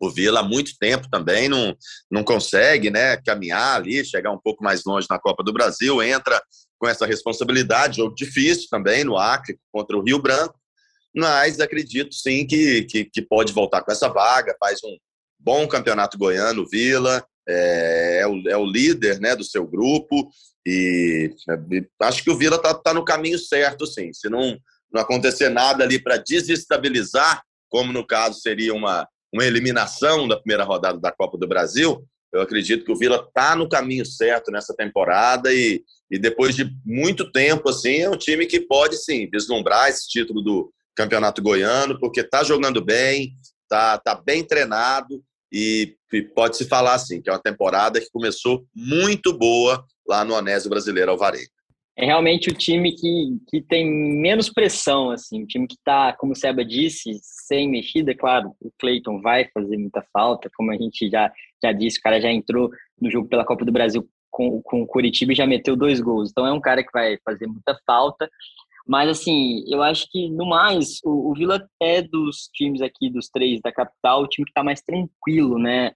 O 0.00 0.10
Vila 0.10 0.40
há 0.40 0.42
muito 0.42 0.76
tempo 0.78 1.08
também 1.10 1.48
não, 1.48 1.76
não 2.10 2.22
consegue, 2.22 2.90
né, 2.90 3.16
caminhar 3.18 3.76
ali, 3.76 4.04
chegar 4.04 4.30
um 4.30 4.38
pouco 4.38 4.62
mais 4.62 4.84
longe 4.84 5.06
na 5.08 5.18
Copa 5.18 5.42
do 5.42 5.52
Brasil, 5.52 6.02
entra 6.02 6.42
com 6.78 6.86
essa 6.86 7.06
responsabilidade, 7.06 7.96
jogo 7.96 8.14
difícil 8.14 8.68
também 8.70 9.04
no 9.04 9.16
Acre 9.16 9.58
contra 9.72 9.96
o 9.96 10.02
Rio 10.02 10.20
Branco, 10.20 10.58
mas 11.14 11.60
acredito 11.60 12.14
sim 12.14 12.46
que, 12.46 12.82
que, 12.84 13.04
que 13.06 13.22
pode 13.22 13.52
voltar 13.52 13.82
com 13.82 13.90
essa 13.90 14.08
vaga, 14.08 14.54
faz 14.60 14.80
um 14.84 14.96
bom 15.38 15.66
campeonato 15.66 16.18
goiano, 16.18 16.68
Vila, 16.68 17.24
é, 17.48 18.18
é, 18.22 18.26
o, 18.26 18.48
é 18.48 18.56
o 18.56 18.66
líder 18.66 19.20
né, 19.20 19.34
do 19.34 19.44
seu 19.44 19.66
grupo 19.66 20.28
e, 20.66 21.30
e 21.70 21.86
acho 22.02 22.24
que 22.24 22.30
o 22.30 22.36
Vila 22.36 22.56
está 22.56 22.74
tá 22.74 22.92
no 22.92 23.04
caminho 23.04 23.38
certo, 23.38 23.86
sim. 23.86 24.12
Se 24.12 24.28
não, 24.28 24.58
não 24.92 25.00
acontecer 25.00 25.48
nada 25.48 25.84
ali 25.84 25.98
para 26.02 26.16
desestabilizar, 26.16 27.42
como 27.68 27.92
no 27.92 28.04
caso 28.04 28.40
seria 28.40 28.74
uma, 28.74 29.06
uma 29.36 29.44
eliminação 29.44 30.26
da 30.26 30.38
primeira 30.38 30.64
rodada 30.64 30.98
da 30.98 31.12
Copa 31.12 31.36
do 31.36 31.46
Brasil, 31.46 32.02
eu 32.32 32.40
acredito 32.40 32.84
que 32.84 32.92
o 32.92 32.96
Vila 32.96 33.16
está 33.16 33.54
no 33.54 33.68
caminho 33.68 34.04
certo 34.04 34.50
nessa 34.50 34.74
temporada 34.74 35.52
e, 35.52 35.84
e 36.10 36.18
depois 36.18 36.56
de 36.56 36.70
muito 36.84 37.30
tempo, 37.30 37.68
assim, 37.68 37.98
é 37.98 38.10
um 38.10 38.16
time 38.16 38.46
que 38.46 38.60
pode, 38.60 38.96
sim, 38.96 39.28
vislumbrar 39.30 39.88
esse 39.88 40.08
título 40.08 40.42
do 40.42 40.72
Campeonato 40.94 41.42
Goiano, 41.42 42.00
porque 42.00 42.20
está 42.20 42.42
jogando 42.42 42.82
bem, 42.82 43.34
está 43.62 43.98
tá 43.98 44.14
bem 44.14 44.42
treinado 44.42 45.22
e, 45.52 45.94
e 46.12 46.22
pode-se 46.22 46.64
falar, 46.64 46.94
assim, 46.94 47.20
que 47.20 47.28
é 47.28 47.32
uma 47.32 47.42
temporada 47.42 48.00
que 48.00 48.10
começou 48.10 48.66
muito 48.74 49.36
boa 49.36 49.84
lá 50.08 50.24
no 50.24 50.34
Anésio 50.34 50.70
Brasileiro 50.70 51.10
Alvarenga 51.10 51.55
é 51.96 52.04
realmente 52.04 52.50
o 52.50 52.54
time 52.54 52.92
que, 52.92 53.38
que 53.48 53.62
tem 53.62 53.90
menos 53.90 54.50
pressão, 54.50 55.10
assim, 55.10 55.42
o 55.42 55.46
time 55.46 55.66
que 55.66 55.74
está, 55.74 56.12
como 56.12 56.32
o 56.32 56.36
Seba 56.36 56.62
disse, 56.62 57.18
sem 57.22 57.68
mexida, 57.68 58.14
claro, 58.14 58.54
o 58.60 58.70
Cleiton 58.78 59.20
vai 59.22 59.48
fazer 59.52 59.78
muita 59.78 60.04
falta, 60.12 60.50
como 60.54 60.70
a 60.70 60.76
gente 60.76 61.08
já, 61.08 61.32
já 61.62 61.72
disse, 61.72 61.98
o 61.98 62.02
cara 62.02 62.20
já 62.20 62.30
entrou 62.30 62.70
no 63.00 63.10
jogo 63.10 63.28
pela 63.28 63.46
Copa 63.46 63.64
do 63.64 63.72
Brasil 63.72 64.06
com, 64.30 64.60
com 64.60 64.82
o 64.82 64.86
Curitiba 64.86 65.32
e 65.32 65.36
já 65.36 65.46
meteu 65.46 65.74
dois 65.74 65.98
gols, 65.98 66.30
então 66.30 66.46
é 66.46 66.52
um 66.52 66.60
cara 66.60 66.84
que 66.84 66.92
vai 66.92 67.16
fazer 67.24 67.46
muita 67.46 67.74
falta, 67.86 68.28
mas 68.86 69.08
assim, 69.08 69.64
eu 69.66 69.82
acho 69.82 70.06
que 70.10 70.28
no 70.28 70.44
mais, 70.44 71.00
o, 71.02 71.30
o 71.30 71.34
Vila 71.34 71.66
é 71.80 72.02
dos 72.02 72.48
times 72.52 72.82
aqui, 72.82 73.08
dos 73.08 73.28
três 73.30 73.58
da 73.62 73.72
capital, 73.72 74.22
o 74.22 74.28
time 74.28 74.44
que 74.44 74.50
está 74.50 74.62
mais 74.62 74.82
tranquilo, 74.82 75.58
né, 75.58 75.92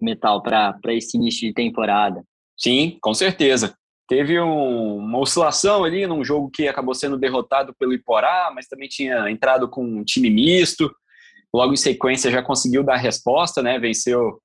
Metal, 0.00 0.42
para 0.42 0.80
esse 0.88 1.16
início 1.16 1.46
de 1.46 1.54
temporada. 1.54 2.24
Sim, 2.56 2.98
com 3.00 3.14
certeza. 3.14 3.76
Teve 4.12 4.38
um, 4.38 4.96
uma 4.98 5.20
oscilação 5.20 5.84
ali 5.84 6.06
num 6.06 6.22
jogo 6.22 6.50
que 6.50 6.68
acabou 6.68 6.94
sendo 6.94 7.16
derrotado 7.16 7.74
pelo 7.78 7.94
Iporá, 7.94 8.52
mas 8.54 8.66
também 8.66 8.86
tinha 8.86 9.30
entrado 9.30 9.66
com 9.66 9.82
um 9.82 10.04
time 10.04 10.28
misto. 10.28 10.94
Logo 11.50 11.72
em 11.72 11.78
sequência 11.78 12.30
já 12.30 12.42
conseguiu 12.42 12.84
dar 12.84 12.96
resposta, 12.96 13.62
né? 13.62 13.78
Venceu 13.78 14.38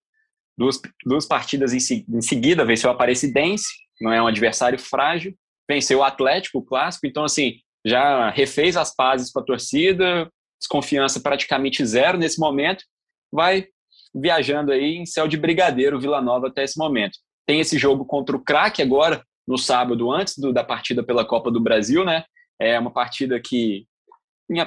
duas, 0.57 0.79
duas 1.05 1.25
partidas 1.25 1.73
em, 1.73 2.05
em 2.07 2.21
seguida, 2.21 2.63
venceu 2.63 2.89
a 2.89 2.93
Aparecidense, 2.93 3.67
não 3.99 4.13
é 4.13 4.23
um 4.23 4.27
adversário 4.27 4.79
frágil, 4.79 5.35
venceu 5.69 5.99
o 5.99 6.03
Atlético, 6.03 6.59
o 6.59 6.65
clássico, 6.65 7.05
então 7.05 7.25
assim, 7.25 7.55
já 7.85 8.29
refez 8.29 8.77
as 8.77 8.95
pazes 8.95 9.33
com 9.33 9.41
a 9.41 9.43
torcida, 9.43 10.31
desconfiança 10.57 11.19
praticamente 11.19 11.85
zero 11.85 12.17
nesse 12.17 12.39
momento, 12.39 12.85
vai 13.29 13.67
viajando 14.15 14.71
aí 14.71 14.95
em 14.95 15.05
céu 15.05 15.27
de 15.27 15.35
brigadeiro 15.35 15.99
Vila 15.99 16.21
Nova 16.21 16.47
até 16.47 16.63
esse 16.63 16.79
momento. 16.79 17.19
Tem 17.45 17.59
esse 17.59 17.77
jogo 17.77 18.05
contra 18.05 18.33
o 18.33 18.41
Crack 18.41 18.81
agora, 18.81 19.21
no 19.47 19.57
sábado, 19.57 20.11
antes 20.11 20.37
do, 20.37 20.51
da 20.51 20.63
partida 20.63 21.03
pela 21.03 21.25
Copa 21.25 21.49
do 21.49 21.59
Brasil, 21.59 22.03
né? 22.03 22.25
É 22.59 22.77
uma 22.77 22.91
partida 22.91 23.39
que, 23.39 23.85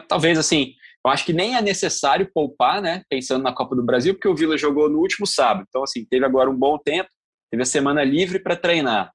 talvez 0.09 0.39
assim, 0.39 0.75
eu 1.05 1.11
acho 1.11 1.25
que 1.25 1.33
nem 1.33 1.57
é 1.57 1.63
necessário 1.63 2.31
poupar, 2.33 2.81
né? 2.81 3.03
Pensando 3.09 3.43
na 3.43 3.53
Copa 3.53 3.77
do 3.77 3.85
Brasil, 3.85 4.15
porque 4.15 4.29
o 4.29 4.35
Vila 4.35 4.57
jogou 4.57 4.89
no 4.89 4.99
último 4.99 5.27
sábado. 5.27 5.67
Então, 5.69 5.83
assim, 5.83 6.05
teve 6.05 6.25
agora 6.25 6.51
um 6.51 6.57
bom 6.57 6.79
tempo, 6.79 7.09
teve 7.51 7.63
a 7.63 7.67
semana 7.67 8.03
livre 8.05 8.39
para 8.39 8.57
treinar. 8.57 9.13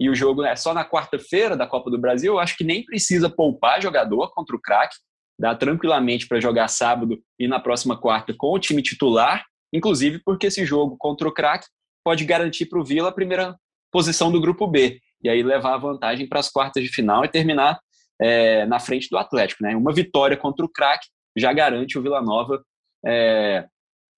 E 0.00 0.10
o 0.10 0.14
jogo 0.14 0.44
é 0.44 0.56
só 0.56 0.74
na 0.74 0.84
quarta-feira 0.84 1.56
da 1.56 1.66
Copa 1.66 1.90
do 1.90 1.98
Brasil. 1.98 2.34
Eu 2.34 2.40
acho 2.40 2.56
que 2.56 2.64
nem 2.64 2.84
precisa 2.84 3.30
poupar 3.30 3.80
jogador 3.80 4.32
contra 4.32 4.56
o 4.56 4.60
craque. 4.60 4.96
Dá 5.38 5.54
tranquilamente 5.54 6.26
para 6.26 6.40
jogar 6.40 6.68
sábado 6.68 7.22
e 7.38 7.46
na 7.46 7.60
próxima 7.60 7.96
quarta 7.96 8.34
com 8.36 8.52
o 8.52 8.58
time 8.58 8.82
titular. 8.82 9.44
Inclusive 9.72 10.20
porque 10.24 10.48
esse 10.48 10.64
jogo 10.66 10.96
contra 10.98 11.28
o 11.28 11.32
craque 11.32 11.66
pode 12.04 12.24
garantir 12.24 12.66
para 12.66 12.80
o 12.80 12.84
Vila 12.84 13.10
a 13.10 13.12
primeira 13.12 13.56
posição 13.92 14.32
do 14.32 14.40
grupo 14.40 14.66
B. 14.66 14.98
E 15.22 15.28
aí 15.28 15.42
levar 15.42 15.74
a 15.74 15.78
vantagem 15.78 16.26
para 16.26 16.40
as 16.40 16.48
quartas 16.50 16.82
de 16.82 16.88
final 16.88 17.24
e 17.24 17.28
terminar 17.28 17.78
é, 18.20 18.66
na 18.66 18.80
frente 18.80 19.08
do 19.08 19.18
Atlético. 19.18 19.62
Né? 19.62 19.76
Uma 19.76 19.92
vitória 19.92 20.36
contra 20.36 20.64
o 20.64 20.68
craque 20.68 21.06
já 21.36 21.52
garante 21.52 21.98
o 21.98 22.02
Vila 22.02 22.20
Nova 22.20 22.62
é, 23.06 23.66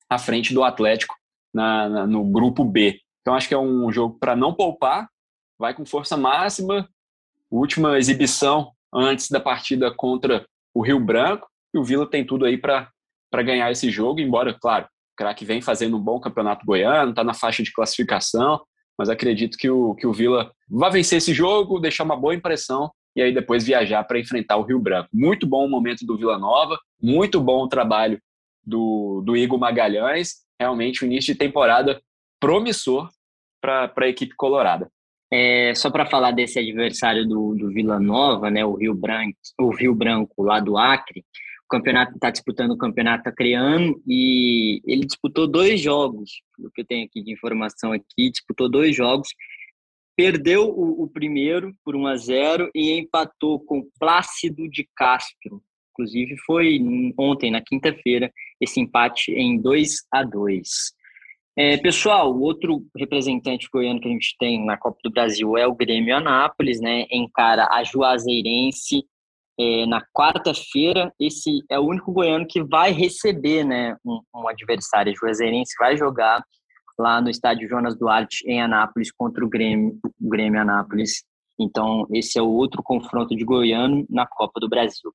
à 0.08 0.18
frente 0.18 0.54
do 0.54 0.64
Atlético 0.64 1.14
na, 1.52 1.88
na, 1.88 2.06
no 2.06 2.24
grupo 2.24 2.64
B. 2.64 2.98
Então 3.20 3.34
acho 3.34 3.48
que 3.48 3.54
é 3.54 3.58
um 3.58 3.90
jogo 3.92 4.18
para 4.18 4.37
não 4.37 4.54
poupar, 4.54 5.08
vai 5.58 5.74
com 5.74 5.84
força 5.84 6.16
máxima. 6.16 6.88
Última 7.50 7.98
exibição 7.98 8.72
antes 8.92 9.30
da 9.30 9.40
partida 9.40 9.92
contra 9.94 10.46
o 10.72 10.82
Rio 10.82 11.00
Branco. 11.00 11.48
E 11.72 11.78
o 11.78 11.84
Vila 11.84 12.08
tem 12.08 12.24
tudo 12.24 12.44
aí 12.44 12.56
para 12.56 12.90
ganhar 13.42 13.70
esse 13.70 13.90
jogo, 13.90 14.20
embora, 14.20 14.54
claro, 14.54 14.84
o 14.84 15.16
craque 15.16 15.44
vem 15.44 15.60
fazendo 15.60 15.96
um 15.96 16.00
bom 16.00 16.20
campeonato 16.20 16.64
goiano, 16.64 17.10
está 17.10 17.24
na 17.24 17.34
faixa 17.34 17.62
de 17.62 17.72
classificação, 17.72 18.60
mas 18.98 19.09
acredito 19.09 19.57
que 19.57 19.68
o, 19.68 19.94
que 19.94 20.07
o 20.07 20.12
Vila 20.12 20.52
vai 20.68 20.90
vencer 20.90 21.18
esse 21.18 21.35
jogo, 21.35 21.80
deixar 21.80 22.04
uma 22.04 22.16
boa 22.16 22.35
impressão 22.35 22.90
e 23.16 23.22
aí 23.22 23.33
depois 23.33 23.64
viajar 23.64 24.02
para 24.04 24.18
enfrentar 24.18 24.57
o 24.57 24.62
Rio 24.62 24.80
Branco. 24.80 25.09
Muito 25.12 25.46
bom 25.46 25.64
o 25.64 25.70
momento 25.70 26.04
do 26.04 26.16
Vila 26.16 26.38
Nova, 26.38 26.78
muito 27.00 27.40
bom 27.40 27.64
o 27.64 27.68
trabalho 27.68 28.20
do, 28.64 29.22
do 29.24 29.37
Igor 29.37 29.59
Magalhães, 29.59 30.44
realmente 30.59 31.02
o 31.02 31.07
início 31.07 31.33
de 31.33 31.38
temporada 31.38 32.00
promissor 32.40 33.09
para 33.61 33.92
a 33.96 34.09
equipe 34.09 34.35
colorada. 34.35 34.90
É, 35.33 35.74
só 35.74 35.90
para 35.90 36.07
falar 36.07 36.30
desse 36.30 36.59
adversário 36.59 37.26
do, 37.26 37.54
do 37.54 37.68
Vila 37.68 37.98
Nova, 37.98 38.50
né, 38.50 38.64
o 38.64 38.74
Rio 38.74 38.94
Branco, 38.94 39.37
o 39.59 39.74
Rio 39.74 39.94
Branco 39.94 40.42
lá 40.42 40.61
do 40.61 40.76
Acre, 40.76 41.24
o 41.64 41.68
campeonato 41.68 42.14
está 42.14 42.31
disputando 42.31 42.72
o 42.72 42.79
campeonato 42.79 43.29
acreano 43.29 44.00
e 44.07 44.81
ele 44.85 45.07
disputou 45.07 45.46
dois 45.46 45.81
jogos, 45.81 46.42
o 46.59 46.70
que 46.70 46.83
eu 46.83 46.87
tenho 46.87 47.07
aqui 47.07 47.22
de 47.22 47.33
informação 47.33 47.92
aqui, 47.92 48.31
disputou 48.31 48.68
dois 48.68 48.94
jogos, 48.94 49.29
perdeu 50.16 50.68
o, 50.68 51.03
o 51.03 51.09
primeiro 51.09 51.74
por 51.85 51.96
1 51.96 52.07
a 52.07 52.16
0 52.16 52.70
e 52.74 52.98
empatou 52.98 53.59
com 53.59 53.88
Plácido 53.98 54.68
de 54.68 54.88
Castro. 54.94 55.62
Inclusive 55.92 56.37
foi 56.44 56.79
ontem, 57.18 57.50
na 57.50 57.62
quinta-feira, 57.62 58.31
esse 58.61 58.81
empate 58.81 59.33
em 59.33 59.61
2 59.61 60.07
a 60.12 60.22
2. 60.22 60.68
É, 61.57 61.77
pessoal, 61.77 62.35
o 62.35 62.40
outro 62.42 62.85
representante 62.96 63.68
goiano 63.72 64.00
que 64.00 64.09
a 64.09 64.11
gente 64.11 64.35
tem 64.38 64.64
na 64.64 64.77
Copa 64.77 64.98
do 65.05 65.11
Brasil 65.11 65.57
é 65.57 65.66
o 65.66 65.74
Grêmio 65.74 66.16
Anápolis, 66.16 66.81
né? 66.81 67.07
Encara 67.11 67.68
a 67.70 67.85
Juazeirense 67.85 69.05
é, 69.59 69.87
na 69.87 70.03
quarta-feira. 70.14 71.12
Esse 71.19 71.62
é 71.71 71.79
o 71.79 71.87
único 71.87 72.12
goiano 72.12 72.47
que 72.47 72.62
vai 72.62 72.93
receber, 72.93 73.64
né, 73.64 73.97
um, 74.05 74.21
um 74.35 74.49
adversário. 74.49 75.12
A 75.12 75.14
Juazeirense 75.14 75.75
vai 75.79 75.97
jogar 75.97 76.43
lá 76.99 77.21
no 77.21 77.29
estádio 77.29 77.69
Jonas 77.69 77.97
Duarte 77.99 78.45
em 78.47 78.61
Anápolis 78.61 79.11
contra 79.11 79.45
o 79.45 79.49
Grêmio, 79.49 79.99
o 80.05 80.29
Grêmio 80.29 80.61
Anápolis. 80.61 81.25
Então, 81.59 82.07
esse 82.12 82.38
é 82.38 82.43
o 82.43 82.51
outro 82.51 82.83
confronto 82.83 83.35
de 83.37 83.45
goiano 83.45 84.05
na 84.09 84.27
Copa 84.27 84.61
do 84.61 84.69
Brasil. 84.69 85.12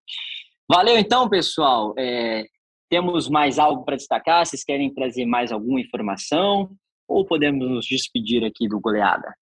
Valeu 0.69 0.97
então, 0.97 1.27
pessoal. 1.27 1.93
É, 1.97 2.45
temos 2.89 3.29
mais 3.29 3.59
algo 3.59 3.83
para 3.83 3.95
destacar? 3.95 4.45
Vocês 4.45 4.63
querem 4.63 4.93
trazer 4.93 5.25
mais 5.25 5.51
alguma 5.51 5.81
informação? 5.81 6.69
Ou 7.07 7.25
podemos 7.25 7.67
nos 7.69 7.85
despedir 7.85 8.45
aqui 8.45 8.67
do 8.67 8.79
goleada? 8.79 9.33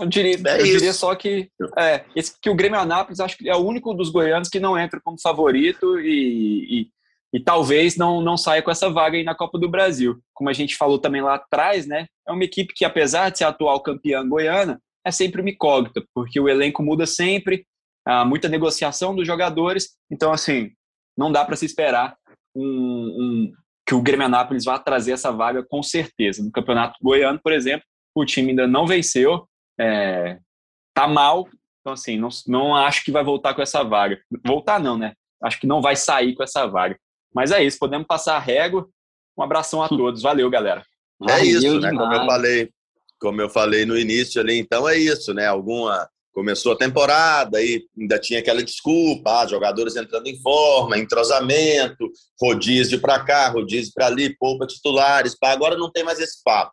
Eu 0.00 0.06
diria, 0.06 0.36
é 0.46 0.60
eu 0.60 0.64
diria 0.64 0.92
só 0.92 1.14
que, 1.14 1.50
é, 1.76 2.04
esse, 2.16 2.34
que 2.40 2.48
o 2.48 2.54
Grêmio 2.54 2.78
Anápolis 2.78 3.20
acho 3.20 3.36
que 3.36 3.48
é 3.48 3.54
o 3.54 3.64
único 3.64 3.92
dos 3.94 4.10
goianos 4.10 4.48
que 4.48 4.60
não 4.60 4.78
entra 4.78 5.00
como 5.02 5.20
favorito 5.20 6.00
e, 6.00 6.82
e, 6.82 6.88
e, 7.34 7.40
talvez 7.40 7.96
não, 7.96 8.20
não 8.20 8.36
saia 8.36 8.62
com 8.62 8.70
essa 8.70 8.90
vaga 8.90 9.16
aí 9.16 9.24
na 9.24 9.34
Copa 9.34 9.58
do 9.58 9.68
Brasil. 9.68 10.18
Como 10.34 10.48
a 10.48 10.52
gente 10.52 10.76
falou 10.76 10.98
também 10.98 11.20
lá 11.20 11.34
atrás, 11.34 11.86
né? 11.86 12.06
É 12.26 12.32
uma 12.32 12.44
equipe 12.44 12.72
que, 12.74 12.84
apesar 12.84 13.30
de 13.30 13.38
ser 13.38 13.44
a 13.44 13.48
atual 13.48 13.82
campeã 13.82 14.26
goiana, 14.26 14.80
é 15.04 15.10
sempre 15.10 15.40
uma 15.40 15.50
incógnita, 15.50 16.02
porque 16.14 16.38
o 16.38 16.48
elenco 16.48 16.82
muda 16.82 17.06
sempre, 17.06 17.66
há 18.06 18.24
muita 18.24 18.48
negociação 18.48 19.14
dos 19.14 19.26
jogadores, 19.26 19.90
então, 20.10 20.32
assim, 20.32 20.70
não 21.16 21.30
dá 21.30 21.44
para 21.44 21.56
se 21.56 21.66
esperar 21.66 22.16
um, 22.54 22.64
um, 22.64 23.52
que 23.86 23.94
o 23.94 24.02
Grêmio 24.02 24.26
Anápolis 24.26 24.64
vá 24.64 24.78
trazer 24.78 25.12
essa 25.12 25.32
vaga 25.32 25.64
com 25.68 25.82
certeza. 25.82 26.42
No 26.42 26.52
Campeonato 26.52 26.96
Goiano, 27.02 27.40
por 27.42 27.52
exemplo, 27.52 27.84
o 28.14 28.24
time 28.24 28.50
ainda 28.50 28.66
não 28.66 28.86
venceu, 28.86 29.46
é, 29.78 30.38
tá 30.94 31.06
mal, 31.06 31.48
então 31.80 31.92
assim, 31.92 32.16
não, 32.16 32.28
não 32.46 32.76
acho 32.76 33.04
que 33.04 33.10
vai 33.10 33.24
voltar 33.24 33.54
com 33.54 33.62
essa 33.62 33.82
vaga. 33.82 34.20
Voltar 34.46 34.80
não, 34.80 34.96
né? 34.96 35.14
Acho 35.42 35.60
que 35.60 35.66
não 35.66 35.82
vai 35.82 35.96
sair 35.96 36.34
com 36.34 36.42
essa 36.42 36.66
vaga. 36.66 36.96
Mas 37.34 37.50
é 37.50 37.62
isso, 37.62 37.78
podemos 37.78 38.06
passar 38.06 38.36
a 38.36 38.40
régua. 38.40 38.88
Um 39.36 39.42
abração 39.42 39.82
a 39.82 39.88
todos. 39.88 40.22
Valeu, 40.22 40.48
galera. 40.50 40.84
É 41.28 41.44
isso, 41.44 41.80
né? 41.80 41.90
Como 41.90 42.12
eu 42.12 42.26
falei, 42.26 42.70
como 43.18 43.40
eu 43.40 43.48
falei 43.48 43.86
no 43.86 43.96
início 43.96 44.40
ali, 44.40 44.58
então 44.58 44.88
é 44.88 44.96
isso, 44.96 45.32
né? 45.32 45.46
Alguma 45.46 46.08
começou 46.32 46.72
a 46.72 46.76
temporada 46.76 47.62
e 47.62 47.84
ainda 47.98 48.18
tinha 48.18 48.40
aquela 48.40 48.62
desculpa, 48.62 49.42
ah, 49.42 49.46
jogadores 49.46 49.96
entrando 49.96 50.26
em 50.26 50.40
forma, 50.40 50.98
entrosamento, 50.98 52.10
rodízio 52.40 53.00
para 53.00 53.22
cá, 53.22 53.48
rodízio 53.48 53.92
para 53.94 54.06
ali, 54.06 54.34
poupa 54.36 54.66
titulares. 54.66 55.38
Pá. 55.38 55.52
Agora 55.52 55.76
não 55.76 55.90
tem 55.90 56.02
mais 56.02 56.18
esse 56.18 56.42
papo. 56.42 56.72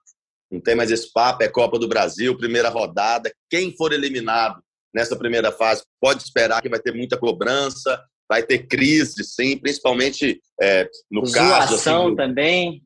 Não 0.52 0.60
tem 0.60 0.76
mais 0.76 0.92
esse 0.92 1.12
papo, 1.12 1.44
é 1.44 1.48
Copa 1.48 1.78
do 1.78 1.88
Brasil, 1.88 2.38
primeira 2.38 2.70
rodada. 2.70 3.32
Quem 3.50 3.76
for 3.76 3.94
eliminado 3.94 4.62
nessa 4.94 5.16
primeira 5.16 5.52
fase 5.52 5.84
pode 6.02 6.24
esperar 6.24 6.62
que 6.62 6.70
vai 6.70 6.80
ter 6.80 6.94
muita 6.94 7.18
cobrança, 7.18 8.02
vai 8.28 8.44
ter 8.44 8.68
crise, 8.68 9.24
sim, 9.24 9.58
principalmente 9.58 10.42
é, 10.62 10.90
no 11.12 11.26
Zoação 11.26 11.50
caso. 11.50 11.76
Assim, 12.06 12.16
também. 12.16 12.84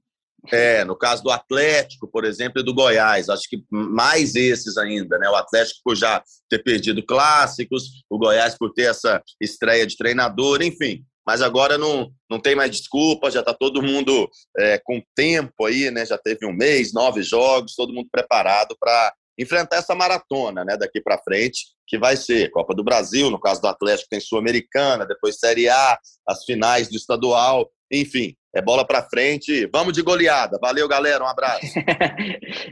É, 0.52 0.84
no 0.84 0.95
caso 0.95 1.23
do 1.23 1.32
Atlético, 1.32 2.06
por 2.06 2.26
exemplo, 2.26 2.60
e 2.60 2.65
do 2.65 2.73
Goiás, 2.73 3.30
acho 3.30 3.43
que 3.49 3.63
mais 3.69 4.36
esses 4.36 4.78
ainda, 4.78 5.17
né? 5.17 5.30
O 5.30 5.36
Atlético 5.36 5.80
por 5.84 5.95
já 5.95 6.21
ter 6.49 6.62
perdido 6.62 7.06
clássicos, 7.06 8.04
o 8.10 8.17
Goiás 8.17 8.58
por 8.58 8.73
ter 8.73 8.89
essa 8.89 9.23
estreia 9.39 9.88
de 9.88 9.95
treinador, 9.95 10.62
enfim. 10.62 11.02
Mas 11.26 11.42
agora 11.42 11.78
não, 11.78 12.12
não 12.30 12.40
tem 12.40 12.56
mais 12.56 12.72
desculpa, 12.72 13.32
já 13.32 13.40
está 13.40 13.54
todo 13.54 13.82
mundo 13.82 14.30
é, 14.58 14.80
com 14.84 15.02
tempo 15.16 15.66
aí, 15.66 15.90
né? 15.90 16.06
Já 16.06 16.18
teve 16.18 16.46
um 16.46 16.54
mês, 16.54 16.94
nove 16.94 17.24
jogos, 17.24 17.76
todo 17.76 17.94
mundo 17.94 18.10
preparado 18.12 18.76
para 18.80 19.14
enfrentar 19.40 19.78
essa 19.78 19.96
maratona, 19.96 20.64
né? 20.64 20.78
Daqui 20.78 21.02
para 21.02 21.18
frente, 21.18 21.66
que 21.88 21.98
vai 21.98 22.16
ser 22.16 22.52
Copa 22.52 22.74
do 22.76 22.84
Brasil, 22.84 23.30
no 23.30 23.40
caso 23.40 23.62
do 23.62 23.68
Atlético 23.68 24.10
tem 24.10 24.20
Sul-Americana, 24.20 25.06
depois 25.06 25.40
Série 25.40 25.70
A, 25.70 25.98
as 26.28 26.44
finais 26.44 26.90
do 26.90 26.96
estadual, 26.96 27.70
enfim, 27.92 28.36
é 28.56 28.62
bola 28.62 28.86
para 28.86 29.04
frente. 29.04 29.68
Vamos 29.72 29.94
de 29.94 30.02
goleada. 30.02 30.60
Valeu, 30.62 30.88
galera. 30.88 31.24
Um 31.24 31.28
abraço. 31.28 31.66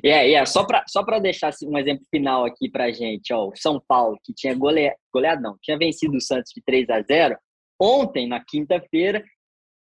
é, 0.04 0.08
yeah, 0.08 0.24
yeah. 0.24 0.46
só 0.46 0.64
para 0.64 0.84
só 0.88 1.04
deixar 1.20 1.50
assim, 1.50 1.68
um 1.68 1.78
exemplo 1.78 2.06
final 2.10 2.46
aqui 2.46 2.70
para 2.70 2.92
gente. 2.92 3.34
Ó, 3.34 3.48
o 3.48 3.56
São 3.56 3.82
Paulo, 3.88 4.18
que 4.24 4.34
tinha 4.34 4.54
goleado, 4.54 4.96
goleado 5.14 5.42
não, 5.42 5.58
tinha 5.62 5.78
vencido 5.78 6.18
o 6.18 6.22
Santos 6.22 6.52
de 6.56 6.62
3 6.64 6.90
a 6.90 7.02
0 7.02 7.36
ontem, 7.82 8.28
na 8.28 8.40
quinta-feira, 8.40 9.24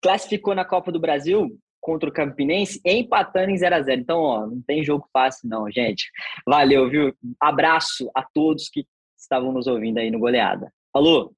classificou 0.00 0.54
na 0.54 0.64
Copa 0.64 0.92
do 0.92 1.00
Brasil 1.00 1.48
contra 1.80 2.08
o 2.08 2.12
Campinense, 2.12 2.80
empatando 2.84 3.50
em 3.50 3.56
0 3.56 3.74
a 3.74 3.82
0 3.82 4.00
Então, 4.00 4.20
ó, 4.20 4.46
não 4.46 4.62
tem 4.66 4.84
jogo 4.84 5.08
fácil 5.12 5.48
não, 5.48 5.70
gente. 5.70 6.10
Valeu, 6.46 6.88
viu? 6.88 7.14
Abraço 7.40 8.10
a 8.14 8.22
todos 8.22 8.68
que 8.68 8.86
estavam 9.18 9.52
nos 9.52 9.66
ouvindo 9.66 9.98
aí 9.98 10.10
no 10.10 10.18
Goleada. 10.18 10.72
Falou! 10.92 11.32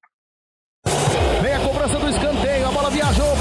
Vem 1.41 1.53
a 1.53 1.59
cobrança 1.59 1.97
do 1.97 2.09
escanteio, 2.09 2.67
a 2.67 2.71
bola 2.71 2.89
viajou, 2.89 3.35